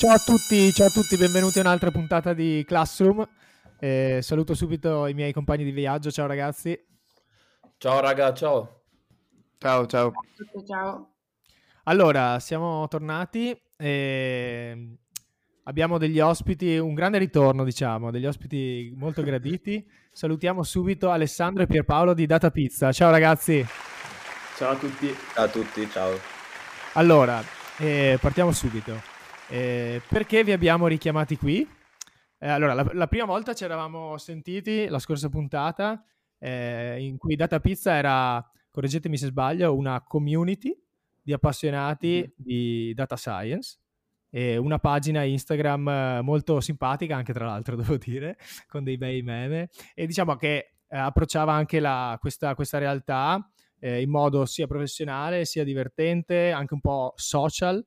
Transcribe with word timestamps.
Ciao 0.00 0.14
a 0.14 0.18
tutti, 0.18 0.72
ciao 0.72 0.86
a 0.86 0.90
tutti, 0.90 1.14
benvenuti 1.18 1.58
a 1.58 1.60
un'altra 1.60 1.90
puntata 1.90 2.32
di 2.32 2.64
Classroom. 2.66 3.22
Eh, 3.78 4.20
saluto 4.22 4.54
subito 4.54 5.06
i 5.06 5.12
miei 5.12 5.30
compagni 5.30 5.62
di 5.62 5.72
viaggio, 5.72 6.10
ciao 6.10 6.26
ragazzi. 6.26 6.74
Ciao 7.76 8.00
raga, 8.00 8.32
ciao. 8.32 8.84
Ciao, 9.58 9.84
ciao. 9.84 10.12
Ciao. 10.66 11.10
Allora, 11.82 12.38
siamo 12.40 12.88
tornati 12.88 13.54
e 13.76 14.96
abbiamo 15.64 15.98
degli 15.98 16.18
ospiti, 16.18 16.78
un 16.78 16.94
grande 16.94 17.18
ritorno 17.18 17.62
diciamo, 17.62 18.10
degli 18.10 18.24
ospiti 18.24 18.94
molto 18.96 19.22
graditi. 19.22 19.86
Salutiamo 20.10 20.62
subito 20.62 21.10
Alessandro 21.10 21.64
e 21.64 21.66
Pierpaolo 21.66 22.14
di 22.14 22.24
Data 22.24 22.50
Pizza. 22.50 22.90
Ciao 22.90 23.10
ragazzi. 23.10 23.62
Ciao 24.56 24.70
a 24.70 24.76
tutti. 24.76 25.14
Ciao 25.34 25.44
a 25.44 25.48
tutti, 25.48 25.90
ciao. 25.90 26.18
Allora, 26.94 27.44
eh, 27.76 28.16
partiamo 28.18 28.52
subito. 28.52 29.09
Eh, 29.50 30.00
perché 30.08 30.44
vi 30.44 30.52
abbiamo 30.52 30.86
richiamati 30.86 31.36
qui? 31.36 31.68
Eh, 32.38 32.48
allora, 32.48 32.72
la, 32.72 32.88
la, 32.92 33.06
prima 33.08 33.24
volta 33.24 33.52
ci 33.52 33.64
eravamo 33.64 34.16
sentiti 34.16 34.86
la 34.86 35.00
scorsa 35.00 35.28
puntata 35.28 36.04
eh, 36.38 37.04
in 37.04 37.18
cui 37.18 37.34
Data 37.34 37.58
Pizza 37.58 37.96
era, 37.96 38.48
correggetemi 38.70 39.16
se 39.16 39.26
sbaglio, 39.26 39.74
una 39.74 40.02
community 40.02 40.72
di 41.20 41.32
appassionati 41.32 42.24
mm. 42.24 42.32
di 42.36 42.94
data 42.94 43.16
science 43.16 43.78
e 44.30 44.56
una 44.56 44.78
pagina 44.78 45.24
Instagram 45.24 46.20
molto 46.22 46.60
simpatica 46.60 47.16
anche 47.16 47.32
tra 47.32 47.46
l'altro 47.46 47.74
devo 47.76 47.96
dire 47.96 48.38
con 48.68 48.84
dei 48.84 48.96
bei 48.96 49.22
meme 49.22 49.70
e 49.94 50.06
diciamo 50.06 50.36
che 50.36 50.74
eh, 50.88 50.96
approcciava 50.96 51.52
anche 51.52 51.80
la, 51.80 52.16
questa, 52.20 52.54
questa, 52.54 52.78
realtà 52.78 53.50
eh, 53.80 54.00
in 54.00 54.10
modo 54.10 54.46
sia 54.46 54.68
professionale 54.68 55.44
sia 55.44 55.64
divertente 55.64 56.52
anche 56.52 56.74
un 56.74 56.80
po' 56.80 57.12
social 57.16 57.84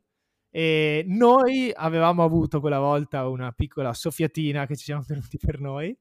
e 0.56 1.04
noi 1.08 1.72
avevamo 1.74 2.24
avuto 2.24 2.60
quella 2.60 2.78
volta 2.78 3.28
una 3.28 3.52
piccola 3.54 3.92
soffiatina 3.92 4.68
che 4.68 4.76
ci 4.76 4.84
siamo 4.84 5.04
tenuti 5.04 5.40
per 5.40 5.60
noi, 5.60 5.98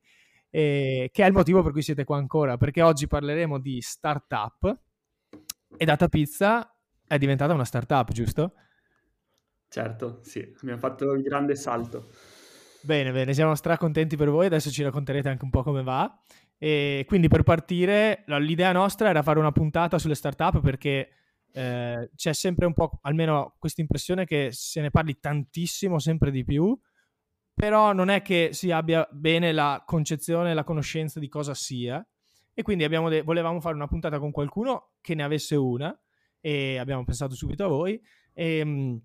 che 0.51 1.11
è 1.11 1.25
il 1.25 1.33
motivo 1.33 1.63
per 1.63 1.73
cui 1.73 1.81
siete 1.81 2.05
qua 2.05 2.19
ancora, 2.19 2.59
perché 2.59 2.83
oggi 2.83 3.07
parleremo 3.07 3.59
di 3.59 3.81
startup 3.81 4.79
e 5.75 5.85
Data 5.87 6.09
Pizza 6.09 6.77
è 7.07 7.17
diventata 7.17 7.55
una 7.55 7.65
startup, 7.65 8.13
giusto? 8.13 8.53
Certo, 9.69 10.19
sì, 10.23 10.55
abbiamo 10.61 10.79
fatto 10.79 11.13
il 11.13 11.23
grande 11.23 11.57
salto. 11.57 12.11
Bene, 12.83 13.11
bene, 13.11 13.33
siamo 13.33 13.55
stracontenti 13.55 14.17
per 14.17 14.29
voi, 14.29 14.45
adesso 14.45 14.71
ci 14.71 14.83
racconterete 14.83 15.31
anche 15.31 15.45
un 15.45 15.51
po' 15.51 15.63
come 15.63 15.83
va. 15.83 16.15
E 16.59 17.07
quindi 17.09 17.29
per 17.29 17.43
partire, 17.43 18.25
l'idea 18.27 18.73
nostra 18.73 19.09
era 19.09 19.23
fare 19.23 19.39
una 19.39 19.51
puntata 19.51 19.99
sulle 19.99 20.15
startup 20.15 20.61
perché 20.61 21.09
eh, 21.53 22.11
c'è 22.15 22.33
sempre 22.33 22.67
un 22.67 22.73
po', 22.73 22.99
almeno 23.03 23.55
questa 23.59 23.81
impressione 23.81 24.25
che 24.25 24.49
se 24.53 24.81
ne 24.81 24.91
parli 24.91 25.19
tantissimo, 25.19 25.99
sempre 25.99 26.31
di 26.31 26.45
più, 26.45 26.79
però 27.55 27.93
non 27.93 28.09
è 28.09 28.23
che 28.23 28.51
si 28.53 28.71
abbia 28.71 29.07
bene 29.11 29.53
la 29.53 29.83
concezione, 29.87 30.55
la 30.55 30.65
conoscenza 30.65 31.21
di 31.21 31.29
cosa 31.29 31.55
sia. 31.55 32.05
E 32.55 32.63
quindi 32.63 32.87
de- 32.87 33.23
volevamo 33.23 33.61
fare 33.61 33.75
una 33.75 33.87
puntata 33.87 34.19
con 34.19 34.31
qualcuno 34.31 34.93
che 35.01 35.15
ne 35.15 35.23
avesse 35.23 35.57
una 35.57 35.99
e 36.41 36.77
abbiamo 36.79 37.05
pensato 37.05 37.35
subito 37.35 37.65
a 37.65 37.69
voi. 37.69 38.01
E, 38.33 38.59
ehm, 38.59 39.01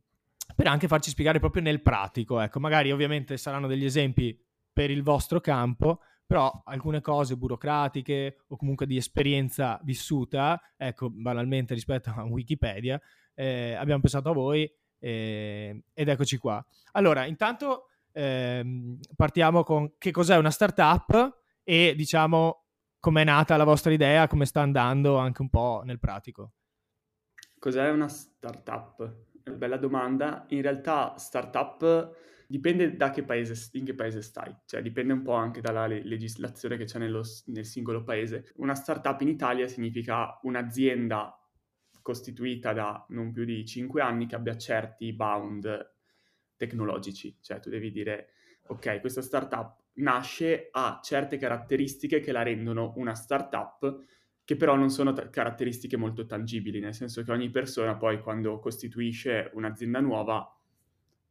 per 0.56 0.67
anche 0.67 0.88
farci 0.88 1.09
spiegare 1.09 1.39
proprio 1.39 1.61
nel 1.61 1.82
pratico, 1.82 2.39
ecco, 2.39 2.59
magari 2.59 2.92
ovviamente 2.92 3.38
saranno 3.38 3.67
degli 3.67 3.86
esempi 3.86 4.38
per 4.72 4.89
il 4.89 5.04
vostro 5.04 5.42
campo, 5.42 6.00
però 6.28 6.61
alcune 6.66 7.00
cose 7.00 7.38
burocratiche 7.38 8.44
o 8.47 8.58
comunque 8.58 8.86
di 8.86 8.97
esperienza 8.97 9.80
vissuta, 9.83 10.61
ecco, 10.75 11.09
banalmente 11.09 11.73
rispetto 11.73 12.14
a 12.14 12.23
Wikipedia, 12.25 13.00
eh, 13.33 13.73
abbiamo 13.73 14.02
pensato 14.02 14.30
a 14.30 14.33
voi 14.33 14.70
eh, 15.00 15.83
ed 15.93 16.08
eccoci 16.10 16.38
qua. 16.38 16.64
Allora, 16.92 17.26
intanto 17.26 17.86
ehm, 18.11 18.99
partiamo 19.15 19.64
con 19.64 19.93
che 19.98 20.11
cos'è 20.11 20.36
una 20.36 20.52
startup 20.52 21.42
e 21.64 21.93
diciamo 21.95 22.65
com'è 22.99 23.23
nata 23.23 23.55
la 23.55 23.64
vostra 23.64 23.94
idea, 23.94 24.27
come 24.27 24.45
sta 24.45 24.61
andando 24.61 25.17
anche 25.17 25.42
un 25.42 25.49
po' 25.49 25.82
nel 25.86 25.99
pratico. 25.99 26.52
Cos'è 27.58 27.89
una 27.89 28.09
startup? 28.09 29.26
Bella 29.55 29.77
domanda. 29.77 30.45
In 30.49 30.61
realtà 30.61 31.17
startup 31.17 32.15
Dipende 32.49 32.95
da 32.95 33.09
che 33.09 33.23
paese, 33.23 33.69
in 33.73 33.83
che 33.83 33.93
paese 33.93 34.21
stai, 34.21 34.55
cioè 34.65 34.81
dipende 34.81 35.11
un 35.11 35.21
po' 35.21 35.33
anche 35.33 35.59
dalla 35.59 35.85
le- 35.85 36.03
legislazione 36.03 36.77
che 36.77 36.85
c'è 36.85 36.97
nello, 36.97 37.21
nel 37.47 37.65
singolo 37.65 38.03
paese. 38.03 38.52
Una 38.55 38.73
startup 38.73 39.19
in 39.21 39.27
Italia 39.27 39.67
significa 39.67 40.39
un'azienda 40.43 41.37
costituita 42.02 42.71
da 42.71 43.05
non 43.09 43.33
più 43.33 43.43
di 43.43 43.65
5 43.65 44.02
anni 44.02 44.27
che 44.27 44.35
abbia 44.35 44.55
certi 44.55 45.11
bound 45.11 45.93
tecnologici, 46.55 47.37
cioè 47.41 47.59
tu 47.59 47.69
devi 47.69 47.91
dire 47.91 48.30
ok, 48.67 49.02
questa 49.02 49.21
startup 49.21 49.83
nasce, 49.95 50.69
ha 50.71 50.99
certe 51.03 51.37
caratteristiche 51.37 52.21
che 52.21 52.31
la 52.31 52.43
rendono 52.43 52.93
una 52.95 53.14
startup 53.14 54.05
che 54.45 54.55
però 54.55 54.75
non 54.75 54.89
sono 54.89 55.11
t- 55.11 55.29
caratteristiche 55.29 55.97
molto 55.97 56.25
tangibili, 56.25 56.79
nel 56.79 56.93
senso 56.93 57.23
che 57.23 57.31
ogni 57.31 57.49
persona 57.49 57.97
poi 57.97 58.21
quando 58.21 58.59
costituisce 58.59 59.52
un'azienda 59.53 59.99
nuova 59.99 60.57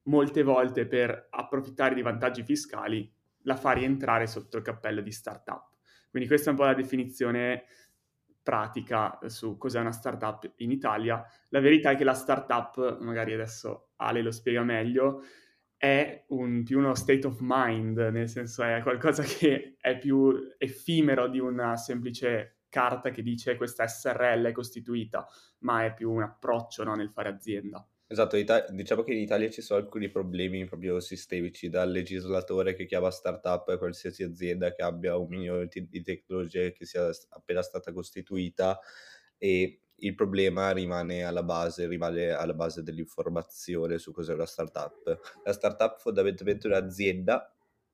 molte 0.06 0.43
volte 0.43 0.87
per 0.87 1.28
approfittare 1.31 1.94
di 1.94 2.03
vantaggi 2.03 2.43
fiscali 2.43 3.12
la 3.43 3.56
fa 3.56 3.72
rientrare 3.72 4.27
sotto 4.27 4.56
il 4.56 4.62
cappello 4.62 5.00
di 5.00 5.12
startup. 5.12 5.71
Quindi 6.11 6.28
questa 6.28 6.49
è 6.49 6.53
un 6.53 6.59
po' 6.59 6.65
la 6.65 6.75
definizione 6.75 7.65
pratica 8.43 9.19
su 9.27 9.56
cos'è 9.59 9.81
una 9.81 9.93
startup 9.93 10.53
in 10.56 10.71
Italia. 10.71 11.25
La 11.49 11.61
verità 11.61 11.91
è 11.91 11.97
che 11.97 12.05
la 12.05 12.15
startup, 12.15 13.00
magari 13.00 13.34
adesso 13.34 13.91
Ale 13.97 14.22
lo 14.22 14.31
spiega 14.31 14.62
meglio, 14.62 15.22
è 15.77 16.25
un, 16.28 16.62
più 16.62 16.78
uno 16.78 16.95
state 16.95 17.27
of 17.27 17.39
mind, 17.41 17.99
nel 17.99 18.28
senso 18.28 18.62
è 18.62 18.81
qualcosa 18.83 19.22
che 19.27 19.77
è 19.81 19.99
più 19.99 20.33
effimero 20.59 21.28
di 21.28 21.39
una 21.39 21.77
semplice 21.77 22.59
carta 22.69 23.11
che 23.11 23.22
dice 23.22 23.56
questa 23.56 23.87
SRL 23.87 24.47
è 24.47 24.53
costituita, 24.53 25.27
ma 25.61 25.84
è 25.84 25.95
più 25.95 26.11
un 26.11 26.22
approccio 26.22 26.84
no, 26.84 26.95
nel 26.95 27.11
fare 27.11 27.28
azienda. 27.28 27.87
Esatto, 28.09 28.37
Ita- 28.37 28.67
diciamo 28.71 29.03
che 29.03 29.12
in 29.12 29.19
Italia 29.19 29.50
ci 29.50 29.61
sono 29.62 29.81
alcuni 29.81 30.09
problemi 30.09 30.65
proprio 30.65 31.00
sistemici, 31.00 31.69
dal 31.69 31.91
legislatore 31.91 32.75
che 32.77 32.87
chiama 32.87 33.11
startup 33.11 33.77
qualsiasi 33.78 34.22
azienda 34.22 34.72
che 34.72 34.83
abbia 34.83 35.17
un 35.17 35.27
minimo 35.28 35.65
di, 35.65 35.89
di 35.89 36.03
tecnologia 36.03 36.71
che 36.71 36.84
sia 36.87 37.11
appena 37.31 37.62
stata 37.62 37.93
costituita 37.93 38.78
e 39.39 39.81
il 39.97 40.15
problema 40.15 40.71
rimane 40.71 41.25
alla 41.25 41.43
base, 41.43 41.89
rimane 41.89 42.31
alla 42.31 42.55
base 42.55 42.83
dell'informazione 42.84 43.99
su 43.99 44.12
cos'è 44.12 44.34
una 44.34 44.47
startup. 44.47 45.41
La 45.43 45.53
startup 45.53 45.99
fondamentalmente 45.99 46.69
è 46.69 46.71
un'azienda 46.71 47.53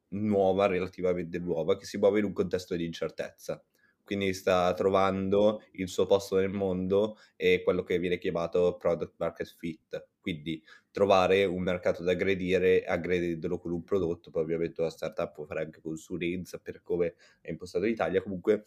nuova, 0.09 0.67
relativamente 0.67 1.39
nuova, 1.39 1.77
che 1.79 1.87
si 1.87 1.97
muove 1.97 2.19
in 2.19 2.27
un 2.27 2.33
contesto 2.35 2.77
di 2.77 2.85
incertezza 2.85 3.65
quindi 4.13 4.35
sta 4.35 4.75
trovando 4.75 5.63
il 5.73 5.89
suo 5.89 6.05
posto 6.05 6.37
nel 6.37 6.51
mondo 6.51 7.17
e 7.35 7.63
quello 7.65 7.83
che 7.83 7.99
viene 7.99 8.19
chiamato 8.19 8.77
product 8.77 9.15
market 9.17 9.57
fit, 9.57 10.09
quindi 10.21 10.63
trovare 10.91 11.47
un 11.47 11.63
mercato 11.63 12.03
da 12.03 12.13
aggredire, 12.13 12.85
aggredirlo 12.85 13.59
con 13.59 13.73
un 13.73 13.83
prodotto, 13.83 14.31
poi 14.31 14.43
ovviamente 14.43 14.83
una 14.83 14.91
startup 14.91 15.33
può 15.33 15.45
fare 15.47 15.63
anche 15.63 15.81
consulenza 15.81 16.59
per 16.59 16.83
come 16.83 17.15
è 17.41 17.49
impostato 17.49 17.87
in 17.87 17.93
Italia, 17.93 18.23
comunque 18.23 18.67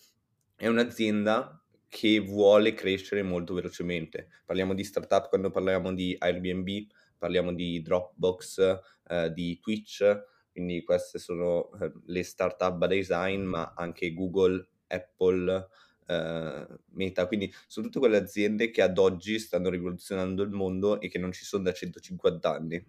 è 0.55 0.66
un'azienda 0.66 1.63
che 1.88 2.19
vuole 2.19 2.73
crescere 2.73 3.22
molto 3.22 3.53
velocemente. 3.53 4.29
Parliamo 4.45 4.73
di 4.73 4.84
startup 4.84 5.29
quando 5.29 5.51
parliamo 5.51 5.94
di 5.94 6.16
Airbnb, 6.17 6.88
parliamo 7.19 7.53
di 7.53 7.84
Dropbox, 7.84 8.79
eh, 9.09 9.31
di 9.31 9.59
Twitch, 9.59 10.23
quindi 10.51 10.84
queste 10.84 11.19
sono 11.19 11.69
eh, 11.79 11.91
le 12.05 12.23
startup 12.23 12.75
by 12.78 12.88
design, 12.88 13.44
ma 13.44 13.73
anche 13.75 14.11
Google 14.11 14.69
Apple, 14.95 15.67
eh, 16.08 16.67
Meta, 16.91 17.28
quindi 17.28 17.53
sono 17.67 17.87
tutte 17.87 17.99
quelle 17.99 18.17
aziende 18.17 18.70
che 18.72 18.81
ad 18.81 18.97
oggi 18.97 19.40
stanno 19.40 19.70
rivoluzionando 19.70 20.43
il 20.43 20.52
mondo 20.52 20.99
e 20.99 21.09
che 21.09 21.20
non 21.20 21.31
ci 21.31 21.46
sono 21.46 21.64
da 21.64 21.73
150 21.73 22.53
anni. 22.53 22.85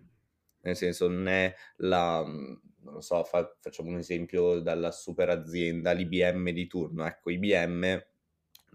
Nel 0.62 0.76
senso, 0.76 1.08
non 1.08 1.28
è 1.28 1.54
la, 1.76 2.22
non 2.25 2.94
lo 2.94 3.00
so, 3.00 3.22
fa, 3.25 3.56
facciamo 3.60 3.90
un 3.90 3.98
esempio 3.98 4.60
dalla 4.60 4.90
super 4.90 5.28
azienda, 5.28 5.92
l'IBM 5.92 6.50
di 6.50 6.66
turno. 6.66 7.06
Ecco, 7.06 7.31
IBM 7.31 8.04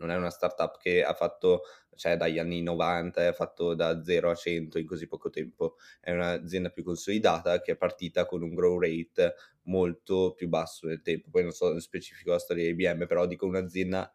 non 0.02 0.12
è 0.12 0.16
una 0.18 0.32
startup 0.32 0.78
che 0.78 1.04
ha 1.04 1.14
fatto, 1.14 1.62
cioè 1.96 2.18
dagli 2.18 2.40
anni 2.40 2.62
90 2.64 3.22
e 3.22 3.28
ha 3.28 3.34
fatto 3.34 3.76
da 3.76 4.04
0 4.04 4.32
a 4.32 4.36
100 4.36 4.80
in 4.80 4.88
così 4.88 5.08
poco 5.08 5.30
tempo, 5.30 5.76
è 6.00 6.12
un'azienda 6.12 6.70
più 6.72 6.84
consolidata 6.84 7.62
che 7.62 7.74
è 7.74 7.78
partita 7.78 8.26
con 8.26 8.42
un 8.42 8.54
grow 8.54 8.80
rate 8.80 9.36
molto 9.64 10.34
più 10.36 10.50
basso 10.50 10.88
nel 10.88 11.02
tempo. 11.02 11.30
Poi 11.30 11.44
non 11.44 11.52
so 11.52 11.68
nello 11.68 11.80
specifico 11.80 12.32
la 12.32 12.40
storia 12.40 12.64
di 12.64 12.72
IBM, 12.72 13.06
però 13.06 13.26
dico 13.28 13.46
un'azienda 13.46 14.14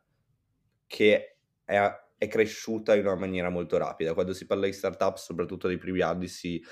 che 0.87 1.39
è, 1.65 2.01
è 2.19 2.29
cresciuta 2.29 2.95
in 2.97 3.07
una 3.07 3.15
maniera 3.15 3.49
molto 3.49 3.77
rapida. 3.77 4.15
Quando 4.15 4.33
si 4.33 4.47
parla 4.47 4.67
di 4.67 4.73
startup, 4.73 5.17
soprattutto 5.17 5.69
nei 5.69 5.79
primi 5.79 6.01
anni, 6.01 6.27
si 6.27 6.63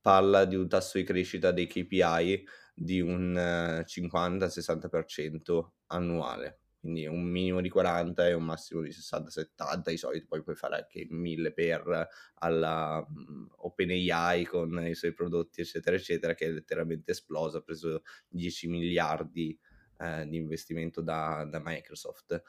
parla 0.00 0.44
di 0.44 0.56
un 0.56 0.68
tasso 0.68 0.98
di 0.98 1.04
crescita 1.04 1.52
dei 1.52 1.66
KPI 1.66 2.44
di 2.74 3.00
un 3.00 3.82
50-60% 3.86 5.58
eh, 5.58 5.70
annuale 5.86 6.63
quindi 6.84 7.06
un 7.06 7.22
minimo 7.22 7.62
di 7.62 7.70
40 7.70 8.28
e 8.28 8.34
un 8.34 8.44
massimo 8.44 8.82
di 8.82 8.90
60-70, 8.90 9.88
di 9.88 9.96
solito 9.96 10.26
poi 10.28 10.42
puoi 10.42 10.54
fare 10.54 10.76
anche 10.76 11.06
1000 11.08 11.52
per 11.54 12.08
alla 12.34 13.02
um, 13.08 13.48
OpenAI 13.56 14.44
con 14.44 14.86
i 14.86 14.94
suoi 14.94 15.14
prodotti 15.14 15.62
eccetera 15.62 15.96
eccetera 15.96 16.34
che 16.34 16.44
è 16.44 16.50
letteralmente 16.50 17.12
esplosa, 17.12 17.56
ha 17.56 17.62
preso 17.62 18.02
10 18.28 18.68
miliardi 18.68 19.58
eh, 19.98 20.28
di 20.28 20.36
investimento 20.36 21.00
da, 21.00 21.48
da 21.50 21.62
Microsoft. 21.64 22.42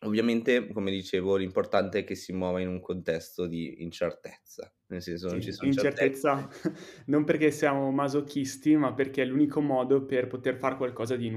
Ovviamente, 0.00 0.66
come 0.72 0.90
dicevo, 0.90 1.36
l'importante 1.36 2.00
è 2.00 2.04
che 2.04 2.16
si 2.16 2.32
muova 2.32 2.60
in 2.60 2.66
un 2.66 2.80
contesto 2.80 3.46
di 3.46 3.80
incertezza, 3.84 4.74
nel 4.86 5.02
senso 5.02 5.28
non 5.28 5.40
ci 5.40 5.52
sono 5.52 5.68
incertezza 5.68 6.48
non 7.06 7.22
perché 7.22 7.52
siamo 7.52 7.92
masochisti, 7.92 8.74
ma 8.74 8.92
perché 8.92 9.22
è 9.22 9.24
l'unico 9.24 9.60
modo 9.60 10.04
per 10.04 10.26
poter 10.26 10.56
fare 10.56 10.74
qualcosa 10.74 11.14
di, 11.14 11.30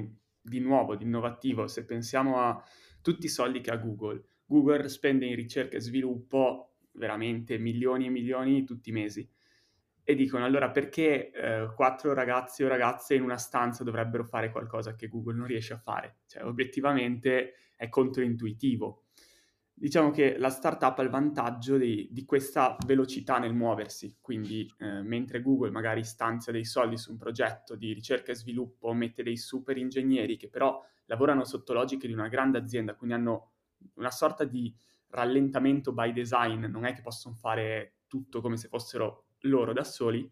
di 0.46 0.60
nuovo, 0.60 0.96
di 0.96 1.04
innovativo. 1.04 1.68
Se 1.68 1.86
pensiamo 1.86 2.38
a 2.40 2.64
tutti 3.02 3.26
i 3.26 3.30
soldi 3.30 3.62
che 3.62 3.72
ha 3.72 3.78
Google, 3.78 4.24
Google 4.46 4.88
spende 4.90 5.26
in 5.26 5.36
ricerca 5.36 5.76
e 5.76 5.82
sviluppo 5.82 6.76
veramente 6.94 7.58
milioni 7.58 8.06
e 8.06 8.10
milioni 8.10 8.64
tutti 8.64 8.90
i 8.90 8.94
mesi. 8.94 9.28
E 10.08 10.14
dicono 10.14 10.46
allora 10.46 10.70
perché 10.70 11.32
eh, 11.32 11.74
quattro 11.76 12.14
ragazzi 12.14 12.64
o 12.64 12.68
ragazze 12.68 13.16
in 13.16 13.24
una 13.24 13.38
stanza 13.38 13.84
dovrebbero 13.84 14.24
fare 14.24 14.52
qualcosa 14.52 14.96
che 14.96 15.08
Google 15.08 15.34
non 15.36 15.48
riesce 15.48 15.74
a 15.74 15.80
fare? 15.80 16.18
Cioè, 16.28 16.44
obiettivamente 16.44 17.54
è 17.76 17.90
controintuitivo. 17.90 19.05
Diciamo 19.77 20.10
che 20.10 20.38
la 20.38 20.50
startup 20.50 20.98
ha 20.98 21.01
il 21.01 21.10
vantaggio 21.10 21.77
di, 21.77 22.07
di 22.10 22.24
questa 22.24 22.77
velocità 22.86 23.39
nel 23.39 23.54
muoversi, 23.54 24.18
quindi 24.22 24.74
eh, 24.77 25.01
mentre 25.01 25.42
Google 25.42 25.69
magari 25.69 26.06
stanzia 26.06 26.54
dei 26.54 26.63
soldi 26.63 26.98
su 26.98 27.12
un 27.12 27.18
progetto 27.18 27.75
di 27.75 27.92
ricerca 27.92 28.31
e 28.31 28.36
sviluppo, 28.36 28.94
mette 28.94 29.22
dei 29.22 29.36
super 29.36 29.77
ingegneri 29.77 30.38
che 30.38 30.48
però 30.48 30.81
lavorano 31.07 31.44
sotto 31.44 31.74
logiche 31.74 32.07
di 32.07 32.13
una 32.13 32.30
grande 32.30 32.57
azienda, 32.57 32.95
quindi 32.95 33.16
hanno 33.16 33.51
una 33.95 34.12
sorta 34.12 34.45
di 34.45 34.74
rallentamento 35.10 35.92
by 35.92 36.13
design, 36.13 36.63
non 36.66 36.86
è 36.86 36.94
che 36.94 37.01
possono 37.01 37.36
fare 37.36 37.98
tutto 38.07 38.39
come 38.39 38.56
se 38.56 38.69
fossero 38.69 39.25
loro 39.42 39.74
da 39.74 39.83
soli, 39.83 40.31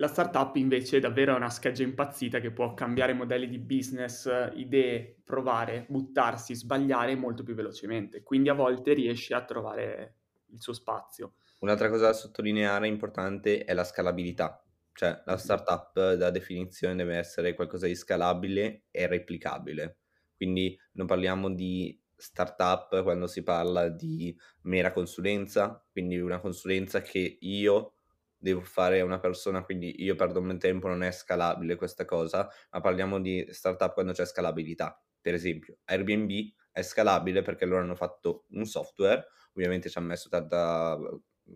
la 0.00 0.06
startup 0.06 0.54
invece 0.56 0.98
è 0.98 1.00
davvero 1.00 1.34
una 1.34 1.50
scheggia 1.50 1.82
impazzita 1.82 2.38
che 2.38 2.52
può 2.52 2.72
cambiare 2.72 3.14
modelli 3.14 3.48
di 3.48 3.58
business, 3.58 4.30
idee, 4.54 5.22
provare, 5.24 5.86
buttarsi, 5.88 6.54
sbagliare 6.54 7.16
molto 7.16 7.42
più 7.42 7.54
velocemente. 7.54 8.22
Quindi 8.22 8.48
a 8.48 8.54
volte 8.54 8.92
riesce 8.92 9.34
a 9.34 9.44
trovare 9.44 10.18
il 10.52 10.60
suo 10.60 10.72
spazio. 10.72 11.34
Un'altra 11.60 11.90
cosa 11.90 12.06
da 12.06 12.12
sottolineare 12.12 12.86
importante 12.86 13.64
è 13.64 13.74
la 13.74 13.82
scalabilità. 13.82 14.64
Cioè 14.92 15.20
la 15.26 15.36
startup 15.36 16.14
da 16.14 16.30
definizione 16.30 16.94
deve 16.94 17.16
essere 17.16 17.54
qualcosa 17.54 17.86
di 17.86 17.96
scalabile 17.96 18.84
e 18.92 19.06
replicabile. 19.08 19.98
Quindi 20.36 20.78
non 20.92 21.06
parliamo 21.06 21.52
di 21.52 22.00
startup 22.14 23.02
quando 23.02 23.26
si 23.26 23.42
parla 23.42 23.88
di 23.88 24.36
mera 24.62 24.92
consulenza, 24.92 25.84
quindi 25.90 26.18
una 26.18 26.38
consulenza 26.38 27.00
che 27.00 27.38
io 27.40 27.94
devo 28.38 28.60
fare 28.62 29.00
una 29.00 29.18
persona, 29.18 29.62
quindi 29.64 30.02
io 30.02 30.14
perdo 30.14 30.40
il 30.40 30.58
tempo, 30.58 30.88
non 30.88 31.02
è 31.02 31.10
scalabile 31.10 31.76
questa 31.76 32.04
cosa, 32.04 32.48
ma 32.70 32.80
parliamo 32.80 33.20
di 33.20 33.46
startup 33.50 33.92
quando 33.94 34.12
c'è 34.12 34.24
scalabilità. 34.24 35.02
Per 35.20 35.34
esempio, 35.34 35.78
Airbnb 35.84 36.30
è 36.72 36.82
scalabile 36.82 37.42
perché 37.42 37.66
loro 37.66 37.82
hanno 37.82 37.96
fatto 37.96 38.44
un 38.50 38.64
software, 38.64 39.26
ovviamente 39.54 39.88
ci 39.90 39.98
hanno 39.98 40.08
messo 40.08 40.28
tanta 40.28 40.96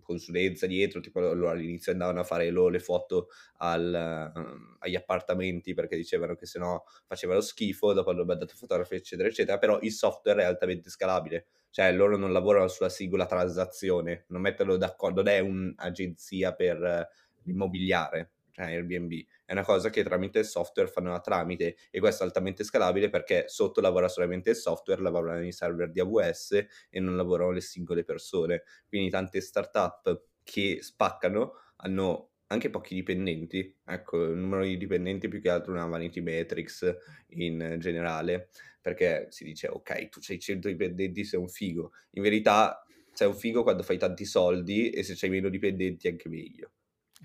consulenza 0.02 0.66
dietro, 0.66 1.00
tipo 1.00 1.20
loro 1.20 1.50
all'inizio 1.50 1.92
andavano 1.92 2.20
a 2.20 2.24
fare 2.24 2.50
loro 2.50 2.68
le 2.70 2.78
foto 2.78 3.28
al, 3.58 4.32
uh, 4.34 4.76
agli 4.78 4.94
appartamenti 4.94 5.74
perché 5.74 5.96
dicevano 5.96 6.34
che 6.34 6.46
sennò 6.46 6.82
facevano 7.06 7.40
schifo, 7.40 7.92
dopo 7.92 8.10
hanno 8.10 8.24
dato 8.24 8.54
fotografi 8.56 8.94
eccetera 8.96 9.28
eccetera, 9.28 9.58
però 9.58 9.78
il 9.80 9.92
software 9.92 10.42
è 10.42 10.44
altamente 10.44 10.88
scalabile, 10.90 11.48
cioè 11.72 11.92
loro 11.92 12.16
non 12.16 12.32
lavorano 12.32 12.68
sulla 12.68 12.88
singola 12.88 13.26
transazione, 13.26 14.26
non 14.28 14.40
mettono 14.42 14.76
d'accordo, 14.76 15.22
non 15.22 15.32
è 15.32 15.40
un'agenzia 15.40 16.54
per 16.54 17.08
l'immobiliare, 17.44 18.32
cioè 18.52 18.66
Airbnb, 18.66 19.12
è 19.46 19.52
una 19.52 19.64
cosa 19.64 19.90
che 19.90 20.04
tramite 20.04 20.40
il 20.40 20.44
software 20.44 20.88
fanno 20.88 21.10
la 21.10 21.20
tramite 21.20 21.76
e 21.90 21.98
questo 22.00 22.22
è 22.22 22.26
altamente 22.26 22.64
scalabile 22.64 23.08
perché 23.08 23.44
sotto 23.48 23.80
lavora 23.80 24.08
solamente 24.08 24.50
il 24.50 24.56
software, 24.56 25.00
lavorano 25.02 25.44
i 25.44 25.52
server 25.52 25.90
di 25.90 26.00
AWS 26.00 26.66
e 26.90 27.00
non 27.00 27.16
lavorano 27.16 27.50
le 27.52 27.60
singole 27.62 28.04
persone. 28.04 28.62
Quindi 28.86 29.10
tante 29.10 29.40
startup 29.40 30.24
che 30.44 30.78
spaccano 30.82 31.54
hanno 31.76 32.31
anche 32.52 32.70
pochi 32.70 32.94
dipendenti, 32.94 33.74
ecco, 33.84 34.24
il 34.24 34.36
numero 34.36 34.64
di 34.64 34.76
dipendenti 34.76 35.28
più 35.28 35.40
che 35.40 35.50
altro 35.50 35.72
una 35.72 35.86
vanity 35.86 36.20
metrics 36.20 36.96
in 37.28 37.76
generale, 37.78 38.50
perché 38.80 39.26
si 39.30 39.44
dice 39.44 39.68
ok, 39.68 40.08
tu 40.08 40.20
hai 40.28 40.38
100 40.38 40.68
dipendenti, 40.68 41.24
sei 41.24 41.40
un 41.40 41.48
figo. 41.48 41.92
In 42.12 42.22
verità 42.22 42.84
sei 43.12 43.28
un 43.28 43.34
figo 43.34 43.62
quando 43.62 43.82
fai 43.82 43.98
tanti 43.98 44.24
soldi 44.24 44.90
e 44.90 45.02
se 45.02 45.14
c'hai 45.16 45.30
meno 45.30 45.48
dipendenti 45.48 46.08
anche 46.08 46.28
meglio. 46.28 46.72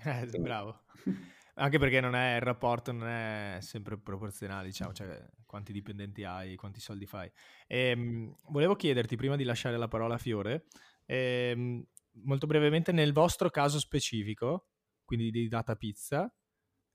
Eh, 0.04 0.26
bravo. 0.38 0.84
Anche 1.60 1.80
perché 1.80 2.00
non 2.00 2.14
è, 2.14 2.36
il 2.36 2.42
rapporto 2.42 2.92
non 2.92 3.08
è 3.08 3.58
sempre 3.62 3.98
proporzionale, 3.98 4.68
diciamo, 4.68 4.92
cioè 4.92 5.20
quanti 5.44 5.72
dipendenti 5.72 6.22
hai, 6.22 6.54
quanti 6.54 6.78
soldi 6.78 7.04
fai. 7.04 7.28
E, 7.66 7.88
ehm, 7.88 8.32
volevo 8.50 8.76
chiederti, 8.76 9.16
prima 9.16 9.34
di 9.34 9.42
lasciare 9.42 9.76
la 9.76 9.88
parola 9.88 10.14
a 10.14 10.18
Fiore, 10.18 10.66
ehm, 11.04 11.84
molto 12.24 12.46
brevemente, 12.46 12.92
nel 12.92 13.12
vostro 13.12 13.50
caso 13.50 13.80
specifico, 13.80 14.67
quindi 15.08 15.30
di 15.30 15.48
Data 15.48 15.74
Pizza, 15.74 16.30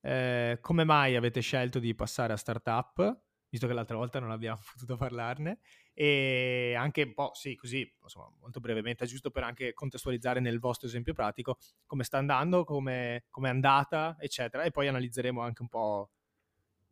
eh, 0.01 0.59
come 0.61 0.83
mai 0.83 1.15
avete 1.15 1.41
scelto 1.41 1.79
di 1.79 1.95
passare 1.95 2.31
a 2.31 2.37
startup? 2.37 3.21
Visto 3.49 3.65
che 3.65 3.73
l'altra 3.73 3.97
volta 3.97 4.19
non 4.19 4.29
abbiamo 4.29 4.59
potuto 4.71 4.97
parlarne, 4.97 5.61
e 5.95 6.75
anche 6.77 7.01
un 7.01 7.13
po', 7.15 7.31
sì, 7.33 7.55
così, 7.55 7.91
insomma, 8.03 8.31
molto 8.39 8.59
brevemente, 8.59 9.07
giusto 9.07 9.31
per 9.31 9.41
anche 9.41 9.73
contestualizzare 9.73 10.39
nel 10.39 10.59
vostro 10.59 10.87
esempio 10.87 11.13
pratico 11.13 11.57
come 11.87 12.03
sta 12.03 12.19
andando, 12.19 12.63
come 12.63 13.23
è 13.31 13.47
andata, 13.47 14.15
eccetera, 14.19 14.61
e 14.61 14.69
poi 14.69 14.87
analizzeremo 14.89 15.41
anche 15.41 15.63
un 15.63 15.69
po' 15.69 16.11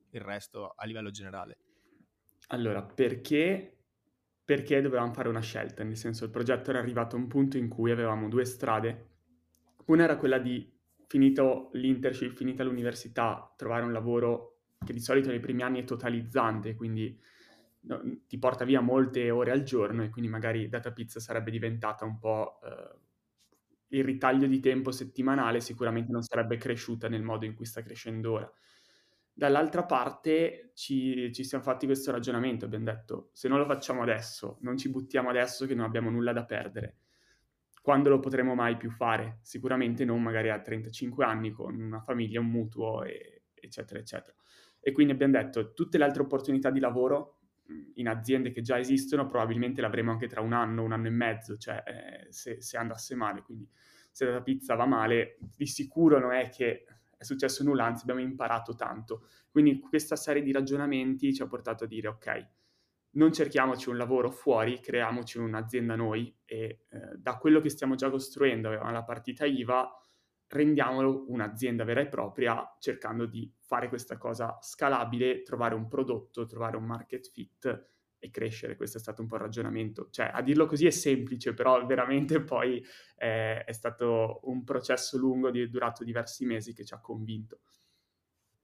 il 0.10 0.22
resto 0.22 0.74
a 0.76 0.86
livello 0.88 1.12
generale. 1.12 1.58
Allora, 2.48 2.82
perché, 2.82 3.78
perché 4.44 4.82
dovevamo 4.82 5.14
fare 5.14 5.30
una 5.30 5.40
scelta? 5.40 5.84
Nel 5.84 5.98
senso, 5.98 6.26
il 6.26 6.32
progetto 6.32 6.72
era 6.72 6.80
arrivato 6.80 7.16
a 7.16 7.20
un 7.20 7.28
punto 7.28 7.58
in 7.58 7.68
cui 7.68 7.92
avevamo 7.92 8.28
due 8.28 8.46
strade. 8.46 9.10
Una 9.86 10.06
era 10.06 10.18
quella 10.18 10.40
di, 10.40 10.81
finito 11.12 11.72
l'internship, 11.74 12.32
finita 12.32 12.64
l'università, 12.64 13.54
trovare 13.58 13.84
un 13.84 13.92
lavoro 13.92 14.60
che 14.86 14.94
di 14.94 15.02
solito 15.02 15.28
nei 15.28 15.42
primi 15.42 15.62
anni 15.62 15.82
è 15.82 15.84
totalizzante, 15.84 16.74
quindi 16.74 17.20
no, 17.82 18.02
ti 18.26 18.40
porta 18.40 18.64
via 18.64 18.80
molte 18.80 19.30
ore 19.30 19.52
al 19.52 19.64
giorno 19.64 20.04
e 20.04 20.10
quindi 20.10 20.32
magari 20.32 20.70
Data 20.70 20.94
Pizza 20.94 21.20
sarebbe 21.20 21.52
diventata 21.52 22.06
un 22.06 22.18
po' 22.18 22.62
eh, 22.64 23.00
il 23.98 24.06
ritaglio 24.06 24.48
di 24.48 24.62
tempo 24.62 24.92
settimanale, 24.92 25.60
sicuramente 25.60 26.14
non 26.14 26.22
sarebbe 26.22 26.56
cresciuta 26.56 27.10
nel 27.10 27.24
modo 27.24 27.44
in 27.44 27.56
cui 27.56 27.66
sta 27.66 27.82
crescendo 27.82 28.32
ora. 28.32 28.54
Dall'altra 29.34 29.84
parte 29.84 30.72
ci, 30.76 31.30
ci 31.34 31.44
siamo 31.44 31.62
fatti 31.62 31.88
questo 31.88 32.12
ragionamento, 32.12 32.64
abbiamo 32.64 32.86
detto 32.86 33.32
se 33.34 33.50
non 33.50 33.60
lo 33.60 33.66
facciamo 33.66 34.02
adesso, 34.02 34.60
non 34.62 34.78
ci 34.78 34.90
buttiamo 34.90 35.28
adesso 35.28 35.66
che 35.66 35.76
non 35.76 35.84
abbiamo 35.84 36.10
nulla 36.10 36.32
da 36.32 36.46
perdere, 36.46 37.00
quando 37.82 38.10
lo 38.10 38.20
potremo 38.20 38.54
mai 38.54 38.78
più 38.78 38.92
fare? 38.92 39.40
Sicuramente 39.42 40.06
non 40.06 40.22
magari 40.22 40.50
a 40.50 40.62
35 40.62 41.26
anni 41.26 41.52
con 41.52 41.80
una 41.80 42.00
famiglia, 42.02 42.40
un 42.40 42.48
mutuo, 42.48 43.04
e, 43.04 43.44
eccetera, 43.54 44.00
eccetera. 44.00 44.36
E 44.80 44.92
quindi 44.92 45.14
abbiamo 45.14 45.34
detto 45.34 45.74
tutte 45.74 45.98
le 45.98 46.04
altre 46.04 46.22
opportunità 46.22 46.70
di 46.70 46.80
lavoro 46.80 47.40
in 47.96 48.08
aziende 48.08 48.52
che 48.52 48.62
già 48.62 48.80
esistono, 48.80 49.26
probabilmente 49.26 49.82
l'avremo 49.82 50.12
anche 50.12 50.28
tra 50.28 50.42
un 50.42 50.54
anno, 50.54 50.84
un 50.84 50.92
anno 50.92 51.08
e 51.08 51.12
mezzo, 51.12 51.58
cioè 51.58 51.84
eh, 51.86 52.32
se, 52.32 52.62
se, 52.62 52.78
andasse 52.78 53.16
male. 53.16 53.42
Quindi 53.42 53.68
se 54.12 54.26
la 54.26 54.42
pizza 54.42 54.76
va 54.76 54.86
male, 54.86 55.38
di 55.40 55.66
sicuro 55.66 56.20
non 56.20 56.34
è 56.34 56.50
che 56.50 56.86
è 57.18 57.24
successo 57.24 57.64
nulla, 57.64 57.86
anzi 57.86 58.02
abbiamo 58.04 58.22
imparato 58.22 58.76
tanto. 58.76 59.28
Quindi 59.50 59.80
questa 59.80 60.16
serie 60.16 60.42
di 60.42 60.52
ragionamenti 60.52 61.34
ci 61.34 61.42
ha 61.42 61.48
portato 61.48 61.84
a 61.86 61.88
dire 61.88 62.08
ok, 62.08 62.48
non 63.14 63.34
cerchiamoci 63.34 63.90
un 63.90 63.98
lavoro 63.98 64.32
fuori, 64.32 64.80
creiamoci 64.80 65.38
un'azienda 65.38 65.96
noi 65.96 66.34
e 66.46 66.86
eh, 66.90 67.18
da 67.18 67.38
quello 67.38 67.60
che 67.60 67.70
stiamo 67.70 67.96
già 67.96 68.10
costruendo, 68.10 68.68
avevamo 68.68 68.92
la 68.92 69.04
partita 69.04 69.46
IVA, 69.46 69.90
rendiamolo 70.48 71.26
un'azienda 71.30 71.84
vera 71.84 72.02
e 72.02 72.08
propria 72.08 72.76
cercando 72.80 73.26
di 73.26 73.52
fare 73.60 73.88
questa 73.90 74.18
cosa 74.18 74.58
scalabile, 74.62 75.42
trovare 75.44 75.76
un 75.76 75.88
prodotto, 75.88 76.46
trovare 76.46 76.78
un 76.78 76.86
market 76.86 77.30
fit 77.32 77.90
e 78.20 78.30
crescere. 78.30 78.76
Questo 78.76 78.98
è 78.98 79.02
stato 79.02 79.22
un 79.22 79.28
po' 79.28 79.36
il 79.36 79.42
ragionamento. 79.42 80.10
Cioè, 80.12 80.30
a 80.34 80.42
dirlo 80.42 80.66
così 80.66 80.86
è 80.86 80.92
semplice, 80.92 81.54
però 81.54 81.84
veramente 81.86 82.42
poi 82.42 82.84
eh, 83.18 83.64
è 83.64 83.72
stato 83.72 84.42
un 84.44 84.64
processo 84.64 85.18
lungo, 85.18 85.50
di, 85.50 85.70
durato 85.70 86.04
diversi 86.04 86.46
mesi 86.46 86.74
che 86.74 86.86
ci 86.86 86.94
ha 86.94 87.00
convinto. 87.00 87.62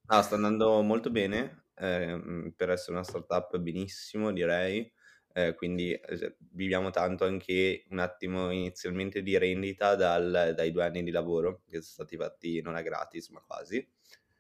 Ah, 0.08 0.22
sta 0.22 0.36
andando 0.36 0.82
molto 0.84 1.10
bene, 1.10 1.67
eh, 1.78 2.52
per 2.56 2.70
essere 2.72 2.94
una 2.94 3.04
startup 3.04 3.58
benissimo 3.58 4.32
direi, 4.32 4.92
eh, 5.34 5.54
quindi 5.54 5.94
eh, 5.94 6.36
viviamo 6.52 6.90
tanto 6.90 7.24
anche 7.24 7.86
un 7.90 8.00
attimo 8.00 8.50
inizialmente 8.52 9.22
di 9.22 9.38
rendita 9.38 9.96
dal, 9.96 10.54
dai 10.56 10.72
due 10.72 10.84
anni 10.84 11.04
di 11.04 11.12
lavoro 11.12 11.62
che 11.68 11.82
sono 11.82 12.06
stati 12.08 12.18
fatti 12.18 12.62
non 12.62 12.76
a 12.76 12.82
gratis 12.82 13.30
ma 13.30 13.42
quasi. 13.42 13.88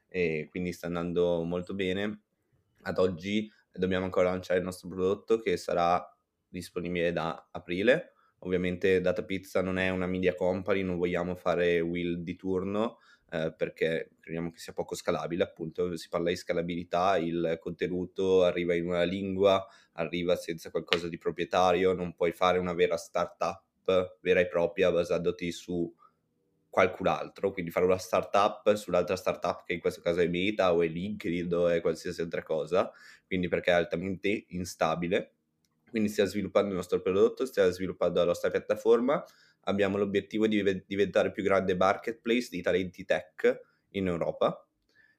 E 0.07 0.47
quindi 0.49 0.71
sta 0.73 0.87
andando 0.87 1.43
molto 1.43 1.73
bene. 1.75 2.21
Ad 2.83 2.97
oggi 2.97 3.51
dobbiamo 3.71 4.05
ancora 4.05 4.29
lanciare 4.29 4.59
il 4.59 4.65
nostro 4.65 4.89
prodotto 4.89 5.39
che 5.39 5.57
sarà 5.57 6.03
disponibile 6.47 7.11
da 7.11 7.49
aprile. 7.51 8.13
Ovviamente 8.39 9.01
Data 9.01 9.23
Pizza 9.23 9.61
non 9.61 9.77
è 9.77 9.89
una 9.89 10.07
media 10.07 10.33
company, 10.33 10.81
non 10.81 10.97
vogliamo 10.97 11.35
fare 11.35 11.79
will 11.79 12.17
di 12.23 12.35
turno 12.35 12.99
eh, 13.29 13.53
perché 13.55 14.11
crediamo 14.19 14.51
che 14.51 14.59
sia 14.59 14.73
poco 14.73 14.95
scalabile, 14.95 15.43
appunto 15.43 15.95
si 15.97 16.09
parla 16.09 16.29
di 16.29 16.35
scalabilità, 16.35 17.17
il 17.17 17.57
contenuto 17.59 18.43
arriva 18.43 18.73
in 18.73 18.87
una 18.87 19.03
lingua, 19.03 19.65
arriva 19.93 20.35
senza 20.35 20.69
qualcosa 20.71 21.07
di 21.09 21.17
proprietario, 21.17 21.93
non 21.93 22.13
puoi 22.13 22.31
fare 22.31 22.57
una 22.57 22.73
vera 22.73 22.97
startup 22.97 23.65
vera 24.21 24.39
e 24.41 24.47
propria 24.47 24.91
basandoti 24.91 25.51
su 25.51 25.93
qualcun 26.69 27.07
altro, 27.07 27.51
quindi 27.51 27.71
fare 27.71 27.85
una 27.85 27.97
startup 27.97 28.73
sull'altra 28.75 29.15
startup 29.15 29.63
che 29.65 29.73
in 29.73 29.79
questo 29.79 30.01
caso 30.01 30.19
è 30.19 30.27
Meta 30.27 30.73
o 30.73 30.83
è 30.83 30.87
LinkedIn 30.87 31.51
o 31.53 31.67
è 31.69 31.81
qualsiasi 31.81 32.21
altra 32.21 32.43
cosa, 32.43 32.91
quindi 33.25 33.47
perché 33.47 33.71
è 33.71 33.73
altamente 33.73 34.45
instabile. 34.49 35.31
Quindi 35.89 36.09
stiamo 36.09 36.29
sviluppando 36.29 36.69
il 36.69 36.75
nostro 36.75 36.99
prodotto, 37.01 37.45
stiamo 37.45 37.71
sviluppando 37.71 38.19
la 38.19 38.25
nostra 38.25 38.49
piattaforma, 38.49 39.23
abbiamo 39.67 39.97
l'obiettivo 39.97 40.47
di 40.47 40.83
diventare 40.85 41.27
il 41.27 41.33
più 41.33 41.43
grande 41.43 41.75
marketplace 41.75 42.49
di 42.51 42.61
talenti 42.61 43.05
tech 43.05 43.61
in 43.91 44.07
Europa 44.07 44.66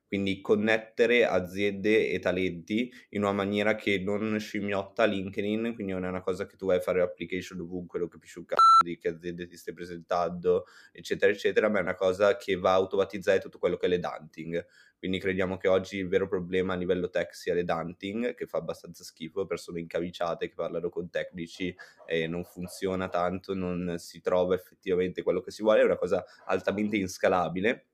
quindi 0.09 0.41
connettere 0.41 1.27
aziende 1.27 2.09
e 2.09 2.19
talenti 2.19 2.91
in 3.11 3.23
una 3.23 3.33
maniera 3.33 3.75
che 3.75 3.99
non 3.99 4.39
scimmiotta 4.39 5.05
LinkedIn, 5.05 5.75
quindi 5.75 5.93
non 5.93 6.07
è 6.07 6.09
una 6.09 6.23
cosa 6.23 6.47
che 6.47 6.57
tu 6.57 6.65
vai 6.65 6.79
a 6.79 6.81
fare 6.81 7.03
application 7.03 7.61
ovunque, 7.61 7.99
lo 7.99 8.09
capisci 8.09 8.39
un 8.39 8.47
cazzo 8.47 8.63
di 8.83 8.97
che 8.97 9.09
aziende 9.09 9.47
ti 9.47 9.57
stai 9.59 9.75
presentando, 9.75 10.65
eccetera, 10.93 11.31
eccetera, 11.31 11.69
ma 11.69 11.79
è 11.79 11.83
una 11.83 11.95
cosa 11.95 12.39
che 12.39 12.57
va 12.57 12.73
a 12.73 12.75
automatizzare 12.77 13.39
tutto 13.39 13.59
quello 13.59 13.77
che 13.77 13.85
è 13.85 13.89
l'edanting. 13.91 14.65
Quindi 14.99 15.21
crediamo 15.21 15.59
che 15.59 15.69
oggi 15.69 15.99
il 15.99 16.09
vero 16.09 16.27
problema 16.27 16.73
a 16.73 16.77
livello 16.77 17.11
tech 17.11 17.35
sia 17.35 17.53
l'edanting, 17.55 18.35
che 18.35 18.47
fa 18.47 18.59
abbastanza 18.59 19.05
schifo, 19.05 19.47
persone 19.47 19.81
incaviciate 19.81 20.49
che 20.49 20.55
parlano 20.55 20.89
con 20.89 21.11
tecnici 21.11 21.75
e 22.07 22.27
non 22.27 22.45
funziona 22.45 23.09
tanto, 23.09 23.55
non 23.55 23.97
si 23.99 24.21
trova 24.21 24.55
effettivamente 24.55 25.23
quello 25.23 25.41
che 25.41 25.51
si 25.51 25.63
vuole, 25.63 25.83
è 25.83 25.85
una 25.85 25.99
cosa 25.99 26.25
altamente 26.47 26.97
inscalabile 26.97 27.89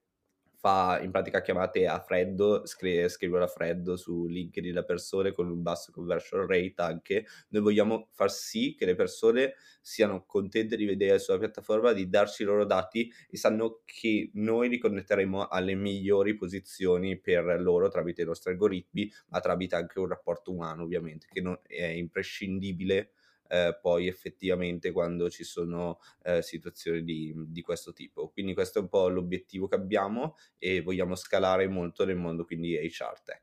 fa 0.64 0.98
in 1.02 1.10
pratica 1.10 1.42
chiamate 1.42 1.86
a 1.86 2.00
freddo, 2.00 2.64
scri- 2.64 3.06
scrivono 3.10 3.44
a 3.44 3.46
freddo 3.46 3.98
su 3.98 4.24
LinkedIn 4.24 4.72
da 4.72 4.82
persone 4.82 5.32
con 5.32 5.50
un 5.50 5.60
basso 5.60 5.92
conversion 5.92 6.46
rate 6.46 6.80
anche. 6.80 7.26
Noi 7.50 7.60
vogliamo 7.60 8.08
far 8.12 8.30
sì 8.30 8.74
che 8.74 8.86
le 8.86 8.94
persone 8.94 9.56
siano 9.82 10.24
contente 10.24 10.76
di 10.76 10.86
vedere 10.86 11.18
sulla 11.18 11.36
piattaforma, 11.36 11.92
di 11.92 12.08
darci 12.08 12.44
i 12.44 12.46
loro 12.46 12.64
dati 12.64 13.12
e 13.28 13.36
sanno 13.36 13.82
che 13.84 14.30
noi 14.36 14.70
li 14.70 14.78
connetteremo 14.78 15.48
alle 15.48 15.74
migliori 15.74 16.34
posizioni 16.34 17.20
per 17.20 17.60
loro 17.60 17.88
tramite 17.88 18.22
i 18.22 18.24
nostri 18.24 18.52
algoritmi, 18.52 19.12
ma 19.28 19.40
tramite 19.40 19.76
anche 19.76 19.98
un 19.98 20.08
rapporto 20.08 20.50
umano 20.50 20.84
ovviamente, 20.84 21.26
che 21.30 21.42
non 21.42 21.58
è 21.66 21.84
imprescindibile 21.84 23.10
eh, 23.48 23.78
poi 23.80 24.06
effettivamente 24.06 24.92
quando 24.92 25.28
ci 25.30 25.44
sono 25.44 26.00
eh, 26.22 26.42
situazioni 26.42 27.02
di, 27.04 27.34
di, 27.48 27.62
questo 27.62 27.92
tipo. 27.92 28.30
Quindi 28.30 28.54
questo 28.54 28.78
è 28.78 28.82
un 28.82 28.88
po' 28.88 29.08
l'obiettivo 29.08 29.66
che 29.66 29.74
abbiamo 29.74 30.36
e 30.58 30.80
vogliamo 30.82 31.14
scalare 31.14 31.68
molto 31.68 32.04
nel 32.04 32.16
mondo 32.16 32.44
quindi 32.44 32.74
HR 32.74 33.20
Tech. 33.22 33.42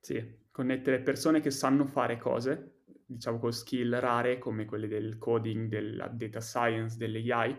Sì, 0.00 0.38
connettere 0.50 1.00
persone 1.00 1.40
che 1.40 1.50
sanno 1.50 1.86
fare 1.86 2.16
cose, 2.16 2.82
diciamo 3.06 3.38
con 3.38 3.52
skill 3.52 3.98
rare 3.98 4.38
come 4.38 4.64
quelle 4.64 4.86
del 4.86 5.18
coding, 5.18 5.68
della 5.68 6.06
data 6.08 6.40
science, 6.40 6.96
dell'AI, 6.96 7.56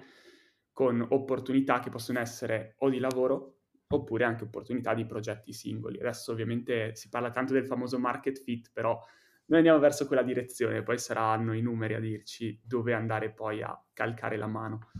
con 0.71 1.05
opportunità 1.09 1.79
che 1.79 1.89
possono 1.89 2.19
essere 2.19 2.75
o 2.79 2.89
di 2.89 2.99
lavoro 2.99 3.55
oppure 3.89 4.25
anche 4.25 4.43
opportunità 4.43 4.93
di 4.93 5.05
progetti 5.05 5.53
singoli. 5.53 5.99
Adesso 5.99 6.31
ovviamente 6.31 6.95
si 6.95 7.09
parla 7.09 7.31
tanto 7.31 7.53
del 7.53 7.65
famoso 7.65 7.97
market 7.97 8.39
fit, 8.39 8.69
però 8.71 8.99
noi 9.47 9.59
andiamo 9.59 9.79
verso 9.79 10.07
quella 10.07 10.23
direzione, 10.23 10.83
poi 10.83 10.97
saranno 10.97 11.53
i 11.53 11.61
numeri 11.61 11.93
a 11.93 11.99
dirci 11.99 12.59
dove 12.63 12.93
andare 12.93 13.31
poi 13.31 13.61
a 13.61 13.81
calcare 13.93 14.37
la 14.37 14.47
mano. 14.47 14.91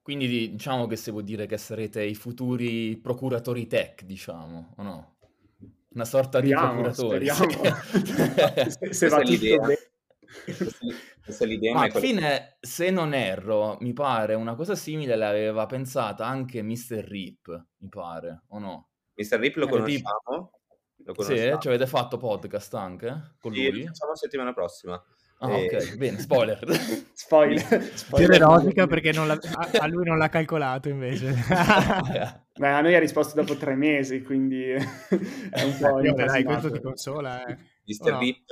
Quindi 0.00 0.50
diciamo 0.50 0.86
che 0.86 0.96
si 0.96 1.10
può 1.10 1.20
dire 1.20 1.46
che 1.46 1.58
sarete 1.58 2.02
i 2.02 2.14
futuri 2.14 2.96
procuratori 2.96 3.66
tech, 3.66 4.02
diciamo, 4.04 4.74
o 4.76 4.82
no? 4.82 5.16
Una 5.94 6.04
sorta 6.04 6.38
speriamo, 6.38 6.76
di 6.76 6.82
procuratori. 6.82 7.28
Speriamo. 7.28 8.70
se, 8.70 8.92
se 8.92 9.08
va 9.08 9.20
tutto 9.20 9.38
bene. 9.38 9.76
Questa 11.24 11.44
è 11.44 11.46
l'idea. 11.46 11.74
Ma 11.74 11.82
alla 11.82 12.00
fine, 12.00 12.56
se 12.60 12.90
non 12.90 13.14
erro, 13.14 13.76
mi 13.80 13.92
pare 13.92 14.34
una 14.34 14.54
cosa 14.54 14.74
simile 14.74 15.14
l'aveva 15.16 15.66
pensata 15.66 16.26
anche 16.26 16.62
Mr. 16.62 17.04
Rip, 17.04 17.66
mi 17.78 17.88
pare, 17.88 18.44
o 18.48 18.58
no? 18.58 18.88
Mr. 19.14 19.38
Rip 19.38 19.56
lo 19.56 19.66
eh, 19.66 19.70
conosciamo? 19.70 20.61
Lo 21.04 21.22
sì, 21.22 21.34
ci 21.58 21.68
avete 21.68 21.86
fatto 21.86 22.16
podcast 22.16 22.74
anche 22.74 23.34
con 23.40 23.52
sì, 23.52 23.70
lui? 23.70 23.86
Facciamo 23.86 24.14
settimana 24.14 24.52
prossima. 24.52 25.02
Ah, 25.38 25.58
e... 25.58 25.66
ok, 25.66 25.96
bene, 25.96 26.18
spoiler. 26.20 26.58
spoiler. 27.12 27.82
spoiler. 27.94 28.40
rosica 28.40 28.86
perché 28.86 29.10
a, 29.10 29.38
a, 29.80 29.86
lui 29.88 30.04
non 30.04 30.16
l'ha 30.16 30.28
calcolato 30.28 30.88
invece. 30.88 31.34
Beh, 32.54 32.68
a 32.68 32.80
noi 32.80 32.94
ha 32.94 33.00
risposto 33.00 33.34
dopo 33.34 33.56
tre 33.56 33.74
mesi, 33.74 34.22
quindi 34.22 34.62
è 34.70 35.62
un 35.62 35.76
po' 35.80 36.00
Io, 36.00 36.14
dai, 36.14 36.44
questo 36.44 36.70
ti 36.70 36.80
consola, 36.80 37.44
eh. 37.44 37.58
Mr. 37.84 38.12
No. 38.12 38.18
Rip, 38.20 38.44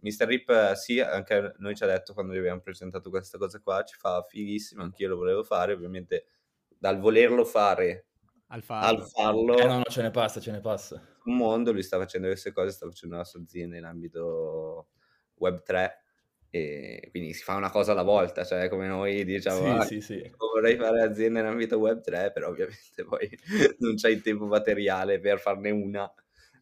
Mr. 0.00 0.26
Rip, 0.26 0.72
sì, 0.74 1.00
anche 1.00 1.54
noi 1.58 1.74
ci 1.74 1.82
ha 1.82 1.86
detto 1.86 2.14
quando 2.14 2.32
gli 2.32 2.38
abbiamo 2.38 2.60
presentato 2.60 3.10
questa 3.10 3.36
cosa 3.36 3.58
qua, 3.58 3.82
ci 3.82 3.96
fa 3.98 4.22
fighissimo, 4.22 4.82
anch'io 4.84 5.08
lo 5.08 5.16
volevo 5.16 5.42
fare, 5.42 5.72
ovviamente 5.72 6.26
dal 6.78 7.00
volerlo 7.00 7.44
fare 7.44 8.07
al 8.48 8.62
farlo. 8.62 9.02
Al 9.02 9.08
farlo 9.08 9.58
eh, 9.58 9.66
no, 9.66 9.76
no, 9.78 9.84
ce 9.84 10.02
ne 10.02 10.10
passa, 10.10 10.40
ce 10.40 10.50
ne 10.50 10.60
passa. 10.60 11.02
Un 11.24 11.36
mondo, 11.36 11.72
lui 11.72 11.82
sta 11.82 11.98
facendo 11.98 12.28
queste 12.28 12.52
cose, 12.52 12.70
sta 12.70 12.86
facendo 12.86 13.16
la 13.16 13.24
sua 13.24 13.40
azienda 13.40 13.76
in 13.76 13.84
ambito 13.84 14.88
web 15.34 15.62
3 15.62 16.02
e 16.50 17.08
quindi 17.10 17.34
si 17.34 17.42
fa 17.42 17.54
una 17.56 17.70
cosa 17.70 17.92
alla 17.92 18.02
volta, 18.02 18.44
cioè 18.44 18.70
come 18.70 18.86
noi 18.86 19.24
diciamo, 19.24 19.58
sì, 19.58 19.66
ah, 19.66 19.84
sì, 19.84 20.00
sì. 20.00 20.34
vorrei 20.36 20.76
fare 20.76 21.02
azienda 21.02 21.40
in 21.40 21.46
ambito 21.46 21.78
web 21.78 22.00
3, 22.00 22.32
però 22.32 22.48
ovviamente 22.48 23.04
poi 23.06 23.28
non 23.80 23.96
c'hai 23.96 24.12
il 24.14 24.22
tempo 24.22 24.46
materiale 24.46 25.20
per 25.20 25.38
farne 25.38 25.70
una 25.70 26.10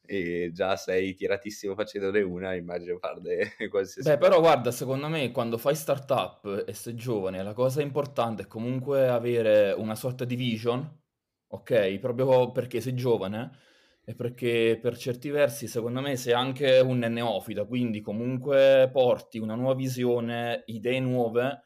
e 0.09 0.50
già 0.52 0.76
sei 0.76 1.14
tiratissimo 1.14 1.75
facendone 1.75 2.21
una, 2.23 2.55
immagino 2.55 2.99
farne 2.99 3.55
qualsiasi 3.71 4.09
Beh, 4.09 4.19
però 4.19 4.40
guarda, 4.40 4.73
secondo 4.73 5.09
me 5.09 5.31
quando 5.31 5.57
fai 5.57 5.76
startup 5.76 6.64
e 6.66 6.73
sei 6.73 6.97
giovane, 6.97 7.45
la 7.45 7.55
cosa 7.55 7.81
importante 7.81 8.43
è 8.43 8.47
comunque 8.49 9.07
avere 9.07 9.71
una 9.71 9.95
sorta 9.95 10.25
di 10.25 10.35
vision 10.35 11.05
ok? 11.49 11.99
Proprio 11.99 12.53
perché 12.53 12.81
sei 12.81 12.95
giovane 12.95 13.59
e 14.05 14.15
perché 14.15 14.79
per 14.81 14.97
certi 14.97 15.31
versi, 15.31 15.67
secondo 15.67 16.00
me, 16.00 16.17
sei 16.17 16.33
anche 16.33 16.79
un 16.79 16.99
neofita, 16.99 17.65
quindi 17.65 18.00
comunque 18.00 18.88
porti 18.93 19.38
una 19.38 19.57
nuova 19.57 19.75
visione, 19.75 20.62
idee 20.67 21.00
nuove 21.00 21.65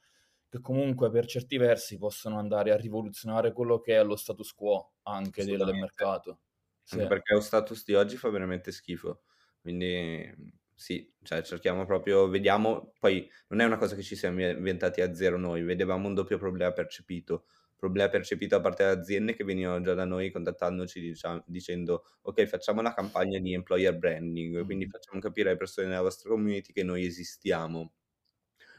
che 0.49 0.61
comunque 0.61 1.11
per 1.11 1.27
certi 1.27 1.59
versi 1.59 1.99
possono 1.99 2.39
andare 2.39 2.73
a 2.73 2.77
rivoluzionare 2.77 3.53
quello 3.53 3.79
che 3.79 3.97
è 3.97 4.03
lo 4.03 4.17
status 4.17 4.53
quo 4.53 4.95
anche 5.03 5.45
del, 5.45 5.65
mercato. 5.75 6.41
Sì. 6.83 6.95
Anche 6.95 7.07
perché 7.07 7.35
lo 7.35 7.41
status 7.41 7.85
di 7.85 7.95
oggi 7.95 8.17
fa 8.17 8.31
veramente 8.31 8.73
schifo. 8.73 9.21
Quindi 9.61 10.59
sì, 10.75 11.13
cioè 11.23 11.43
cerchiamo 11.43 11.85
proprio, 11.85 12.27
vediamo, 12.27 12.95
poi 12.99 13.31
non 13.49 13.61
è 13.61 13.65
una 13.67 13.77
cosa 13.77 13.95
che 13.95 14.03
ci 14.03 14.17
siamo 14.17 14.41
inventati 14.43 15.03
a 15.03 15.15
zero 15.15 15.37
noi, 15.37 15.63
vedevamo 15.63 16.09
un 16.09 16.15
doppio 16.15 16.39
problema 16.39 16.73
percepito 16.73 17.45
problema 17.81 18.09
percepito 18.09 18.57
da 18.57 18.63
parte 18.63 18.85
delle 18.85 19.01
aziende 19.01 19.35
che 19.35 19.45
venivano 19.45 19.81
già 19.81 19.95
da 19.95 20.05
noi 20.05 20.31
contattandoci 20.31 21.01
diciamo, 21.01 21.43
dicendo 21.47 22.05
ok 22.23 22.45
facciamo 22.47 22.83
la 22.83 22.95
campagna 22.95 23.39
di 23.41 23.53
employer 23.55 23.97
branding, 23.99 24.65
quindi 24.65 24.87
facciamo 24.87 25.21
capire 25.21 25.49
alle 25.51 25.59
persone 25.59 25.89
nella 25.89 26.03
vostra 26.03 26.31
community 26.31 26.73
che 26.73 26.85
noi 26.85 27.05
esistiamo. 27.07 27.93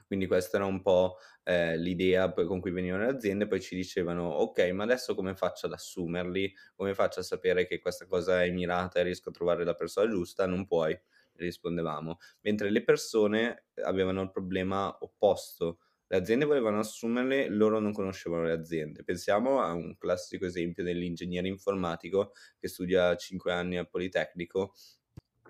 Quindi 0.08 0.28
questa 0.28 0.58
era 0.58 0.66
un 0.66 0.82
po' 0.82 1.18
eh, 1.44 1.78
l'idea 1.78 2.32
con 2.34 2.60
cui 2.60 2.72
venivano 2.72 3.04
le 3.06 3.12
aziende, 3.12 3.48
poi 3.48 3.62
ci 3.62 3.76
dicevano 3.76 4.28
ok 4.28 4.60
ma 4.72 4.84
adesso 4.84 5.16
come 5.16 5.36
faccio 5.36 5.68
ad 5.68 5.74
assumerli, 5.74 6.54
come 6.76 6.94
faccio 6.94 7.22
a 7.22 7.24
sapere 7.24 7.66
che 7.66 7.80
questa 7.80 8.06
cosa 8.06 8.44
è 8.44 8.50
mirata 8.52 9.00
e 9.00 9.04
riesco 9.04 9.30
a 9.30 9.32
trovare 9.32 9.64
la 9.64 9.74
persona 9.74 10.10
giusta? 10.10 10.46
Non 10.46 10.66
puoi, 10.66 11.00
rispondevamo. 11.36 12.18
Mentre 12.42 12.70
le 12.70 12.84
persone 12.84 13.68
avevano 13.84 14.22
il 14.22 14.32
problema 14.32 14.96
opposto, 15.00 15.80
le 16.12 16.18
aziende 16.18 16.44
volevano 16.44 16.80
assumerle, 16.80 17.48
loro 17.48 17.80
non 17.80 17.94
conoscevano 17.94 18.44
le 18.44 18.52
aziende. 18.52 19.02
Pensiamo 19.06 19.62
a 19.62 19.72
un 19.72 19.96
classico 19.98 20.46
esempio 20.46 20.84
dell'ingegnere 20.84 21.48
informatico 21.48 22.34
che 22.60 22.68
studia 22.68 23.16
5 23.16 23.54
anni 23.54 23.78
al 23.78 23.88
Politecnico 23.90 24.74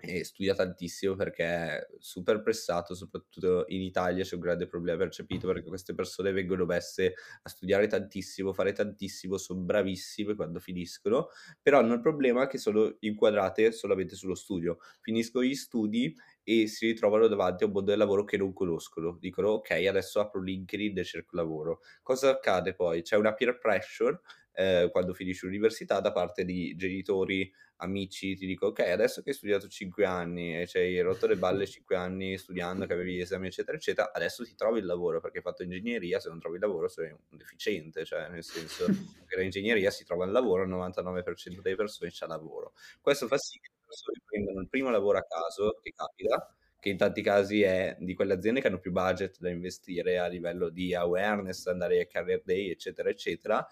e 0.04 0.24
studia 0.24 0.54
tantissimo 0.54 1.16
perché 1.16 1.44
è 1.44 1.86
super 1.98 2.42
pressato, 2.42 2.94
soprattutto 2.94 3.64
in 3.68 3.82
Italia 3.82 4.22
c'è 4.24 4.34
un 4.34 4.40
grande 4.40 4.66
problema 4.66 4.98
percepito 4.98 5.48
perché 5.48 5.68
queste 5.68 5.94
persone 5.94 6.30
vengono 6.32 6.64
messe 6.64 7.14
a 7.42 7.48
studiare 7.48 7.88
tantissimo, 7.88 8.52
fare 8.52 8.72
tantissimo, 8.72 9.38
sono 9.38 9.60
bravissime 9.62 10.34
quando 10.36 10.60
finiscono, 10.60 11.28
però 11.60 11.80
hanno 11.80 11.94
il 11.94 12.00
problema 12.00 12.46
che 12.46 12.58
sono 12.58 12.96
inquadrate 13.00 13.72
solamente 13.72 14.14
sullo 14.14 14.34
studio. 14.36 14.78
Finiscono 15.00 15.44
gli 15.44 15.54
studi 15.54 16.14
e 16.44 16.66
si 16.66 16.86
ritrovano 16.86 17.28
davanti 17.28 17.64
a 17.64 17.66
un 17.66 17.72
mondo 17.72 17.90
del 17.90 17.98
lavoro 17.98 18.24
che 18.24 18.36
non 18.36 18.52
conoscono. 18.52 19.16
Dicono 19.18 19.50
ok, 19.50 19.70
adesso 19.70 20.20
apro 20.20 20.40
LinkedIn 20.40 20.98
e 20.98 21.04
cerco 21.04 21.36
lavoro. 21.36 21.80
Cosa 22.02 22.30
accade 22.30 22.74
poi? 22.74 23.02
C'è 23.02 23.16
una 23.16 23.34
peer 23.34 23.58
pressure 23.58 24.20
eh, 24.54 24.88
quando 24.90 25.14
finisci 25.14 25.46
l'università 25.46 26.00
da 26.00 26.12
parte 26.12 26.44
di 26.44 26.74
genitori, 26.76 27.50
amici, 27.76 28.36
ti 28.36 28.46
dico 28.46 28.66
ok, 28.66 28.80
adesso 28.80 29.22
che 29.22 29.30
hai 29.30 29.34
studiato 29.34 29.66
5 29.68 30.04
anni 30.04 30.60
e 30.60 30.66
ci 30.66 30.78
hai 30.78 31.00
rotto 31.00 31.26
le 31.26 31.36
balle 31.36 31.66
5 31.66 31.96
anni 31.96 32.36
studiando, 32.36 32.86
che 32.86 32.92
avevi 32.92 33.20
esami 33.20 33.46
eccetera 33.46 33.76
eccetera, 33.76 34.12
adesso 34.12 34.44
ti 34.44 34.54
trovi 34.54 34.78
il 34.80 34.86
lavoro 34.86 35.20
perché 35.20 35.38
hai 35.38 35.42
fatto 35.42 35.62
ingegneria, 35.62 36.20
se 36.20 36.28
non 36.28 36.38
trovi 36.38 36.56
il 36.56 36.62
lavoro 36.62 36.88
sei 36.88 37.10
un 37.10 37.36
deficiente, 37.36 38.04
cioè 38.04 38.28
nel 38.28 38.44
senso 38.44 38.86
che 39.26 39.38
l'ingegneria 39.38 39.90
si 39.90 40.04
trova 40.04 40.24
il 40.26 40.32
lavoro, 40.32 40.62
il 40.62 40.68
99% 40.68 41.60
delle 41.62 41.76
persone 41.76 42.10
c'ha 42.12 42.26
lavoro. 42.26 42.74
Questo 43.00 43.26
fa 43.26 43.38
sì 43.38 43.58
che 43.58 43.70
persone 43.92 44.20
prendano 44.24 44.60
il 44.60 44.68
primo 44.68 44.88
lavoro 44.88 45.18
a 45.18 45.24
caso, 45.24 45.78
che 45.82 45.92
capita, 45.94 46.54
che 46.80 46.88
in 46.88 46.96
tanti 46.96 47.22
casi 47.22 47.62
è 47.62 47.96
di 48.00 48.14
quelle 48.14 48.32
aziende 48.32 48.60
che 48.60 48.68
hanno 48.68 48.80
più 48.80 48.90
budget 48.90 49.38
da 49.38 49.50
investire 49.50 50.18
a 50.18 50.26
livello 50.26 50.70
di 50.70 50.94
awareness, 50.94 51.66
andare 51.66 52.00
a 52.00 52.06
career 52.06 52.42
day, 52.44 52.70
eccetera, 52.70 53.10
eccetera, 53.10 53.66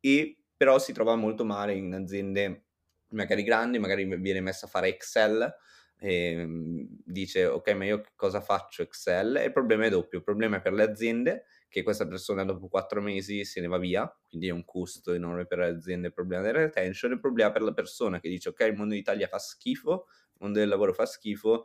e 0.00 0.36
però 0.56 0.78
si 0.78 0.92
trova 0.92 1.14
molto 1.14 1.44
male 1.44 1.74
in 1.74 1.94
aziende 1.94 2.64
magari 3.12 3.42
grandi, 3.44 3.78
magari 3.78 4.04
viene 4.04 4.40
messa 4.40 4.66
a 4.66 4.68
fare 4.68 4.88
Excel, 4.88 5.54
e 6.02 6.46
dice 7.04 7.44
ok 7.44 7.72
ma 7.74 7.84
io 7.84 8.02
cosa 8.14 8.40
faccio 8.40 8.82
Excel? 8.82 9.36
E 9.36 9.44
il 9.44 9.52
problema 9.52 9.86
è 9.86 9.90
doppio, 9.90 10.18
il 10.18 10.24
problema 10.24 10.56
è 10.56 10.60
per 10.60 10.72
le 10.72 10.82
aziende 10.82 11.44
che 11.70 11.82
questa 11.82 12.06
persona 12.06 12.44
dopo 12.44 12.68
quattro 12.68 13.00
mesi 13.00 13.46
se 13.46 13.62
ne 13.62 13.68
va 13.68 13.78
via, 13.78 14.12
quindi 14.28 14.48
è 14.48 14.50
un 14.50 14.66
costo 14.66 15.14
enorme 15.14 15.46
per 15.46 15.58
le 15.60 15.66
aziende 15.68 16.08
il 16.08 16.12
problema 16.12 16.42
della 16.42 16.58
retention, 16.60 17.12
il 17.12 17.20
problema 17.20 17.50
per 17.52 17.62
la 17.62 17.72
persona 17.72 18.20
che 18.20 18.28
dice 18.28 18.50
ok 18.50 18.60
il 18.62 18.74
mondo 18.76 18.94
d'Italia 18.94 19.28
fa 19.28 19.38
schifo, 19.38 20.06
mondo 20.40 20.58
del 20.58 20.68
lavoro 20.68 20.92
fa 20.92 21.06
schifo, 21.06 21.64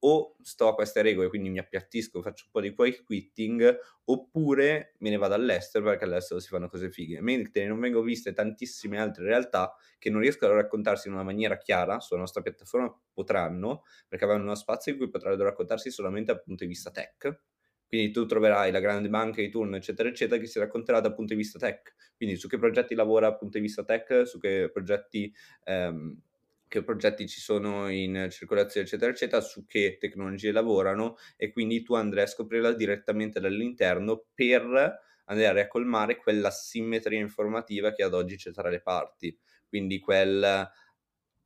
o 0.00 0.36
sto 0.42 0.68
a 0.68 0.74
queste 0.74 1.02
regole, 1.02 1.28
quindi 1.28 1.50
mi 1.50 1.58
appiattisco, 1.58 2.22
faccio 2.22 2.44
un 2.46 2.50
po' 2.52 2.60
di 2.60 2.74
quick 2.74 3.04
quitting, 3.04 3.76
oppure 4.04 4.94
me 4.98 5.10
ne 5.10 5.16
vado 5.16 5.34
all'estero 5.34 5.84
perché 5.84 6.04
all'estero 6.04 6.40
si 6.40 6.48
fanno 6.48 6.68
cose 6.68 6.90
fighe. 6.90 7.20
Mentre 7.20 7.66
non 7.66 7.80
vengo 7.80 8.02
viste 8.02 8.32
tantissime 8.32 8.98
altre 9.00 9.24
realtà 9.24 9.74
che 9.98 10.10
non 10.10 10.20
riescono 10.20 10.52
a 10.52 10.56
raccontarsi 10.56 11.08
in 11.08 11.14
una 11.14 11.22
maniera 11.22 11.56
chiara 11.58 12.00
sulla 12.00 12.20
nostra 12.20 12.42
piattaforma, 12.42 12.94
potranno, 13.12 13.82
perché 14.08 14.24
avranno 14.24 14.44
uno 14.44 14.54
spazio 14.54 14.92
in 14.92 14.98
cui 14.98 15.08
potrebbero 15.08 15.44
raccontarsi 15.44 15.90
solamente 15.90 16.32
dal 16.32 16.42
punto 16.42 16.64
di 16.64 16.70
vista 16.70 16.90
tech. 16.90 17.40
Quindi 17.86 18.10
tu 18.12 18.26
troverai 18.26 18.70
la 18.72 18.80
grande 18.80 19.08
banca 19.08 19.40
di 19.40 19.50
turno, 19.50 19.76
eccetera, 19.76 20.08
eccetera, 20.08 20.40
che 20.40 20.46
si 20.46 20.58
racconterà 20.58 21.00
dal 21.00 21.14
punto 21.14 21.32
di 21.34 21.40
vista 21.40 21.58
tech. 21.58 21.94
Quindi 22.16 22.36
su 22.36 22.48
che 22.48 22.58
progetti 22.58 22.94
lavora 22.94 23.28
dal 23.28 23.38
punto 23.38 23.58
di 23.58 23.64
vista 23.64 23.84
tech, 23.84 24.26
su 24.26 24.38
che 24.38 24.70
progetti 24.72 25.32
ehm, 25.64 26.20
che 26.66 26.82
progetti 26.82 27.28
ci 27.28 27.40
sono 27.40 27.88
in 27.88 28.28
circolazione, 28.30 28.86
eccetera, 28.86 29.10
eccetera, 29.12 29.40
su 29.40 29.64
che 29.66 29.96
tecnologie 30.00 30.50
lavorano 30.50 31.14
e 31.36 31.52
quindi 31.52 31.82
tu 31.82 31.94
andrai 31.94 32.24
a 32.24 32.26
scoprirla 32.26 32.72
direttamente 32.72 33.38
dall'interno 33.38 34.24
per 34.34 34.98
andare 35.26 35.60
a 35.62 35.66
colmare 35.68 36.16
quella 36.16 36.50
simmetria 36.50 37.18
informativa 37.20 37.92
che 37.92 38.02
ad 38.02 38.12
oggi 38.14 38.36
c'è 38.36 38.50
tra 38.50 38.68
le 38.70 38.80
parti. 38.80 39.38
Quindi 39.68 39.98
quel 40.00 40.68